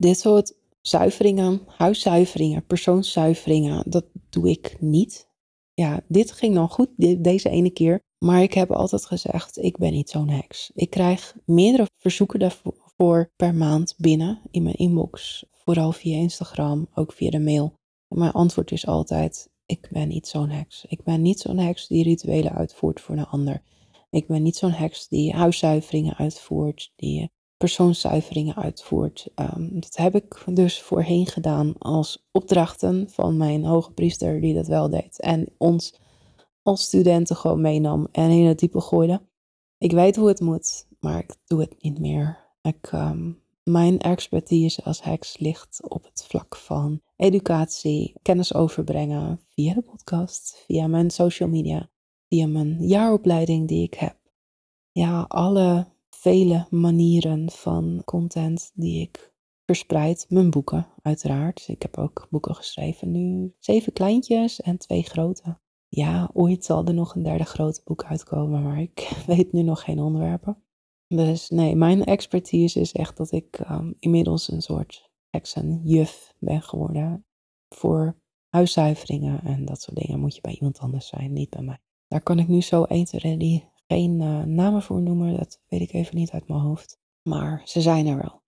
Dit 0.00 0.18
soort 0.18 0.54
zuiveringen, 0.80 1.60
huiszuiveringen, 1.66 2.66
persoonszuiveringen, 2.66 3.90
dat 3.90 4.04
doe 4.30 4.50
ik 4.50 4.76
niet. 4.78 5.28
Ja, 5.74 6.00
dit 6.08 6.32
ging 6.32 6.54
dan 6.54 6.68
goed 6.68 6.88
deze 7.18 7.48
ene 7.48 7.70
keer. 7.70 8.00
Maar 8.18 8.42
ik 8.42 8.54
heb 8.54 8.70
altijd 8.70 9.04
gezegd, 9.04 9.58
ik 9.58 9.78
ben 9.78 9.92
niet 9.92 10.10
zo'n 10.10 10.28
heks. 10.28 10.70
Ik 10.74 10.90
krijg 10.90 11.36
meerdere 11.44 11.86
verzoeken 11.96 12.38
daarvoor 12.38 13.30
per 13.36 13.54
maand 13.54 13.94
binnen 13.98 14.40
in 14.50 14.62
mijn 14.62 14.74
inbox. 14.74 15.44
Vooral 15.52 15.92
via 15.92 16.16
Instagram, 16.16 16.88
ook 16.94 17.12
via 17.12 17.30
de 17.30 17.40
mail. 17.40 17.74
Mijn 18.08 18.32
antwoord 18.32 18.70
is 18.70 18.86
altijd, 18.86 19.50
ik 19.66 19.88
ben 19.90 20.08
niet 20.08 20.26
zo'n 20.26 20.50
heks. 20.50 20.84
Ik 20.88 21.02
ben 21.02 21.22
niet 21.22 21.40
zo'n 21.40 21.58
heks 21.58 21.86
die 21.86 22.02
rituelen 22.02 22.52
uitvoert 22.52 23.00
voor 23.00 23.16
een 23.16 23.26
ander. 23.26 23.62
Ik 24.10 24.26
ben 24.26 24.42
niet 24.42 24.56
zo'n 24.56 24.72
heks 24.72 25.08
die 25.08 25.32
huiszuiveringen 25.32 26.16
uitvoert, 26.16 26.92
die 26.96 27.30
persoonszuiveringen 27.60 28.56
uitvoert. 28.56 29.28
Um, 29.34 29.80
dat 29.80 29.96
heb 29.96 30.14
ik 30.14 30.42
dus 30.46 30.82
voorheen 30.82 31.26
gedaan 31.26 31.74
als 31.78 32.28
opdrachten 32.32 33.10
van 33.10 33.36
mijn 33.36 33.64
hoge 33.64 33.92
priester 33.92 34.40
die 34.40 34.54
dat 34.54 34.66
wel 34.66 34.90
deed. 34.90 35.20
En 35.20 35.48
ons 35.58 36.00
als 36.62 36.82
studenten 36.82 37.36
gewoon 37.36 37.60
meenam 37.60 38.08
en 38.12 38.30
in 38.30 38.44
het 38.44 38.58
diepe 38.58 38.80
gooide. 38.80 39.22
Ik 39.78 39.92
weet 39.92 40.16
hoe 40.16 40.28
het 40.28 40.40
moet, 40.40 40.86
maar 41.00 41.18
ik 41.18 41.36
doe 41.46 41.60
het 41.60 41.82
niet 41.82 41.98
meer. 41.98 42.38
Ik, 42.62 42.92
um, 42.92 43.42
mijn 43.62 43.98
expertise 43.98 44.84
als 44.84 45.02
heks 45.02 45.38
ligt 45.38 45.80
op 45.88 46.04
het 46.04 46.24
vlak 46.28 46.56
van 46.56 47.00
educatie, 47.16 48.14
kennis 48.22 48.54
overbrengen 48.54 49.40
via 49.54 49.74
de 49.74 49.82
podcast, 49.82 50.62
via 50.66 50.86
mijn 50.86 51.10
social 51.10 51.48
media, 51.48 51.90
via 52.28 52.46
mijn 52.46 52.76
jaaropleiding 52.86 53.68
die 53.68 53.82
ik 53.82 53.94
heb. 53.94 54.16
Ja, 54.92 55.24
alle 55.28 55.86
vele 56.20 56.66
manieren 56.70 57.50
van 57.50 58.02
content 58.04 58.70
die 58.74 59.00
ik 59.00 59.32
verspreid. 59.64 60.26
Mijn 60.28 60.50
boeken, 60.50 60.86
uiteraard. 61.02 61.64
Ik 61.68 61.82
heb 61.82 61.98
ook 61.98 62.26
boeken 62.30 62.54
geschreven 62.54 63.10
nu. 63.10 63.54
Zeven 63.58 63.92
kleintjes 63.92 64.60
en 64.60 64.78
twee 64.78 65.02
grote. 65.02 65.58
Ja, 65.88 66.30
ooit 66.32 66.64
zal 66.64 66.86
er 66.86 66.94
nog 66.94 67.14
een 67.14 67.22
derde 67.22 67.44
grote 67.44 67.80
boek 67.84 68.04
uitkomen, 68.04 68.62
maar 68.62 68.80
ik 68.80 69.00
weet 69.26 69.52
nu 69.52 69.62
nog 69.62 69.84
geen 69.84 70.00
onderwerpen. 70.00 70.62
Dus 71.06 71.50
nee, 71.50 71.76
mijn 71.76 72.04
expertise 72.04 72.80
is 72.80 72.92
echt 72.92 73.16
dat 73.16 73.32
ik 73.32 73.58
um, 73.70 73.94
inmiddels 73.98 74.50
een 74.50 74.62
soort 74.62 75.10
heksenjuf 75.28 76.34
ben 76.38 76.62
geworden. 76.62 77.26
Voor 77.74 78.20
huiszuiveringen 78.48 79.42
en 79.42 79.64
dat 79.64 79.82
soort 79.82 79.96
dingen 79.96 80.20
moet 80.20 80.34
je 80.34 80.40
bij 80.40 80.54
iemand 80.54 80.78
anders 80.78 81.06
zijn, 81.06 81.32
niet 81.32 81.50
bij 81.50 81.62
mij. 81.62 81.78
Daar 82.06 82.22
kan 82.22 82.38
ik 82.38 82.48
nu 82.48 82.60
zo 82.60 82.82
1, 82.82 83.04
2, 83.04 83.69
geen 83.94 84.20
uh, 84.20 84.42
namen 84.42 84.82
voor 84.82 85.00
noemen, 85.00 85.36
dat 85.36 85.60
weet 85.68 85.80
ik 85.80 85.92
even 85.92 86.16
niet 86.16 86.30
uit 86.30 86.48
mijn 86.48 86.60
hoofd. 86.60 86.98
Maar 87.22 87.62
ze 87.64 87.80
zijn 87.80 88.06
er 88.06 88.16
wel. 88.16 88.42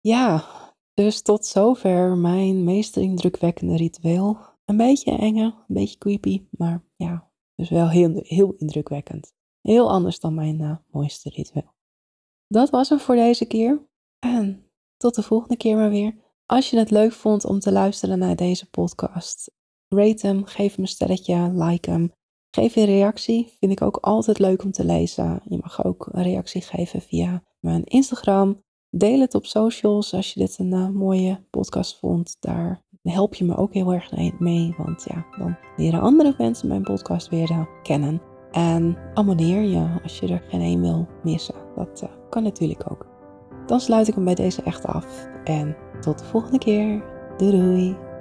Ja, 0.00 0.44
dus 0.94 1.22
tot 1.22 1.46
zover 1.46 2.16
mijn 2.16 2.64
meest 2.64 2.96
indrukwekkende 2.96 3.76
ritueel. 3.76 4.38
Een 4.64 4.76
beetje 4.76 5.16
enge, 5.16 5.44
een 5.44 5.74
beetje 5.74 5.98
creepy, 5.98 6.46
maar 6.50 6.84
ja, 6.96 7.30
dus 7.54 7.70
wel 7.70 7.88
heel, 7.88 8.20
heel 8.22 8.54
indrukwekkend. 8.56 9.34
Heel 9.60 9.90
anders 9.90 10.20
dan 10.20 10.34
mijn 10.34 10.60
uh, 10.60 10.76
mooiste 10.90 11.28
ritueel. 11.28 11.74
Dat 12.46 12.70
was 12.70 12.88
hem 12.88 12.98
voor 12.98 13.14
deze 13.14 13.44
keer. 13.44 13.88
En 14.18 14.70
tot 14.96 15.14
de 15.14 15.22
volgende 15.22 15.56
keer 15.56 15.76
maar 15.76 15.90
weer. 15.90 16.14
Als 16.46 16.70
je 16.70 16.78
het 16.78 16.90
leuk 16.90 17.12
vond 17.12 17.44
om 17.44 17.58
te 17.58 17.72
luisteren 17.72 18.18
naar 18.18 18.36
deze 18.36 18.70
podcast, 18.70 19.50
rate 19.88 20.26
hem, 20.26 20.44
geef 20.44 20.74
hem 20.74 20.84
een 20.84 20.90
sterretje, 20.90 21.50
like 21.52 21.90
hem. 21.90 22.12
Geef 22.54 22.76
een 22.76 22.84
reactie, 22.84 23.52
vind 23.58 23.72
ik 23.72 23.82
ook 23.82 23.96
altijd 23.96 24.38
leuk 24.38 24.64
om 24.64 24.72
te 24.72 24.84
lezen. 24.84 25.40
Je 25.44 25.58
mag 25.60 25.84
ook 25.84 26.08
een 26.12 26.22
reactie 26.22 26.62
geven 26.62 27.00
via 27.00 27.42
mijn 27.60 27.84
Instagram. 27.84 28.62
Deel 28.90 29.20
het 29.20 29.34
op 29.34 29.46
socials 29.46 30.14
als 30.14 30.32
je 30.32 30.40
dit 30.40 30.58
een 30.58 30.72
uh, 30.72 30.88
mooie 30.88 31.40
podcast 31.50 31.98
vond. 31.98 32.36
Daar 32.40 32.82
help 33.02 33.34
je 33.34 33.44
me 33.44 33.56
ook 33.56 33.74
heel 33.74 33.92
erg 33.92 34.38
mee, 34.38 34.74
want 34.78 35.04
ja, 35.08 35.26
dan 35.38 35.56
leren 35.76 36.00
andere 36.00 36.34
mensen 36.38 36.68
mijn 36.68 36.82
podcast 36.82 37.28
weer 37.28 37.50
uh, 37.50 37.66
kennen. 37.82 38.22
En 38.50 38.96
abonneer 39.14 39.62
je 39.62 40.00
als 40.02 40.18
je 40.18 40.28
er 40.28 40.44
geen 40.48 40.60
één 40.60 40.80
wil 40.80 41.08
missen. 41.22 41.54
Dat 41.76 42.02
uh, 42.02 42.08
kan 42.30 42.42
natuurlijk 42.42 42.90
ook. 42.90 43.06
Dan 43.66 43.80
sluit 43.80 44.08
ik 44.08 44.14
hem 44.14 44.24
bij 44.24 44.34
deze 44.34 44.62
echt 44.62 44.86
af. 44.86 45.28
En 45.44 45.76
tot 46.00 46.18
de 46.18 46.24
volgende 46.24 46.58
keer. 46.58 47.04
Doei 47.36 47.50
doei. 47.50 48.11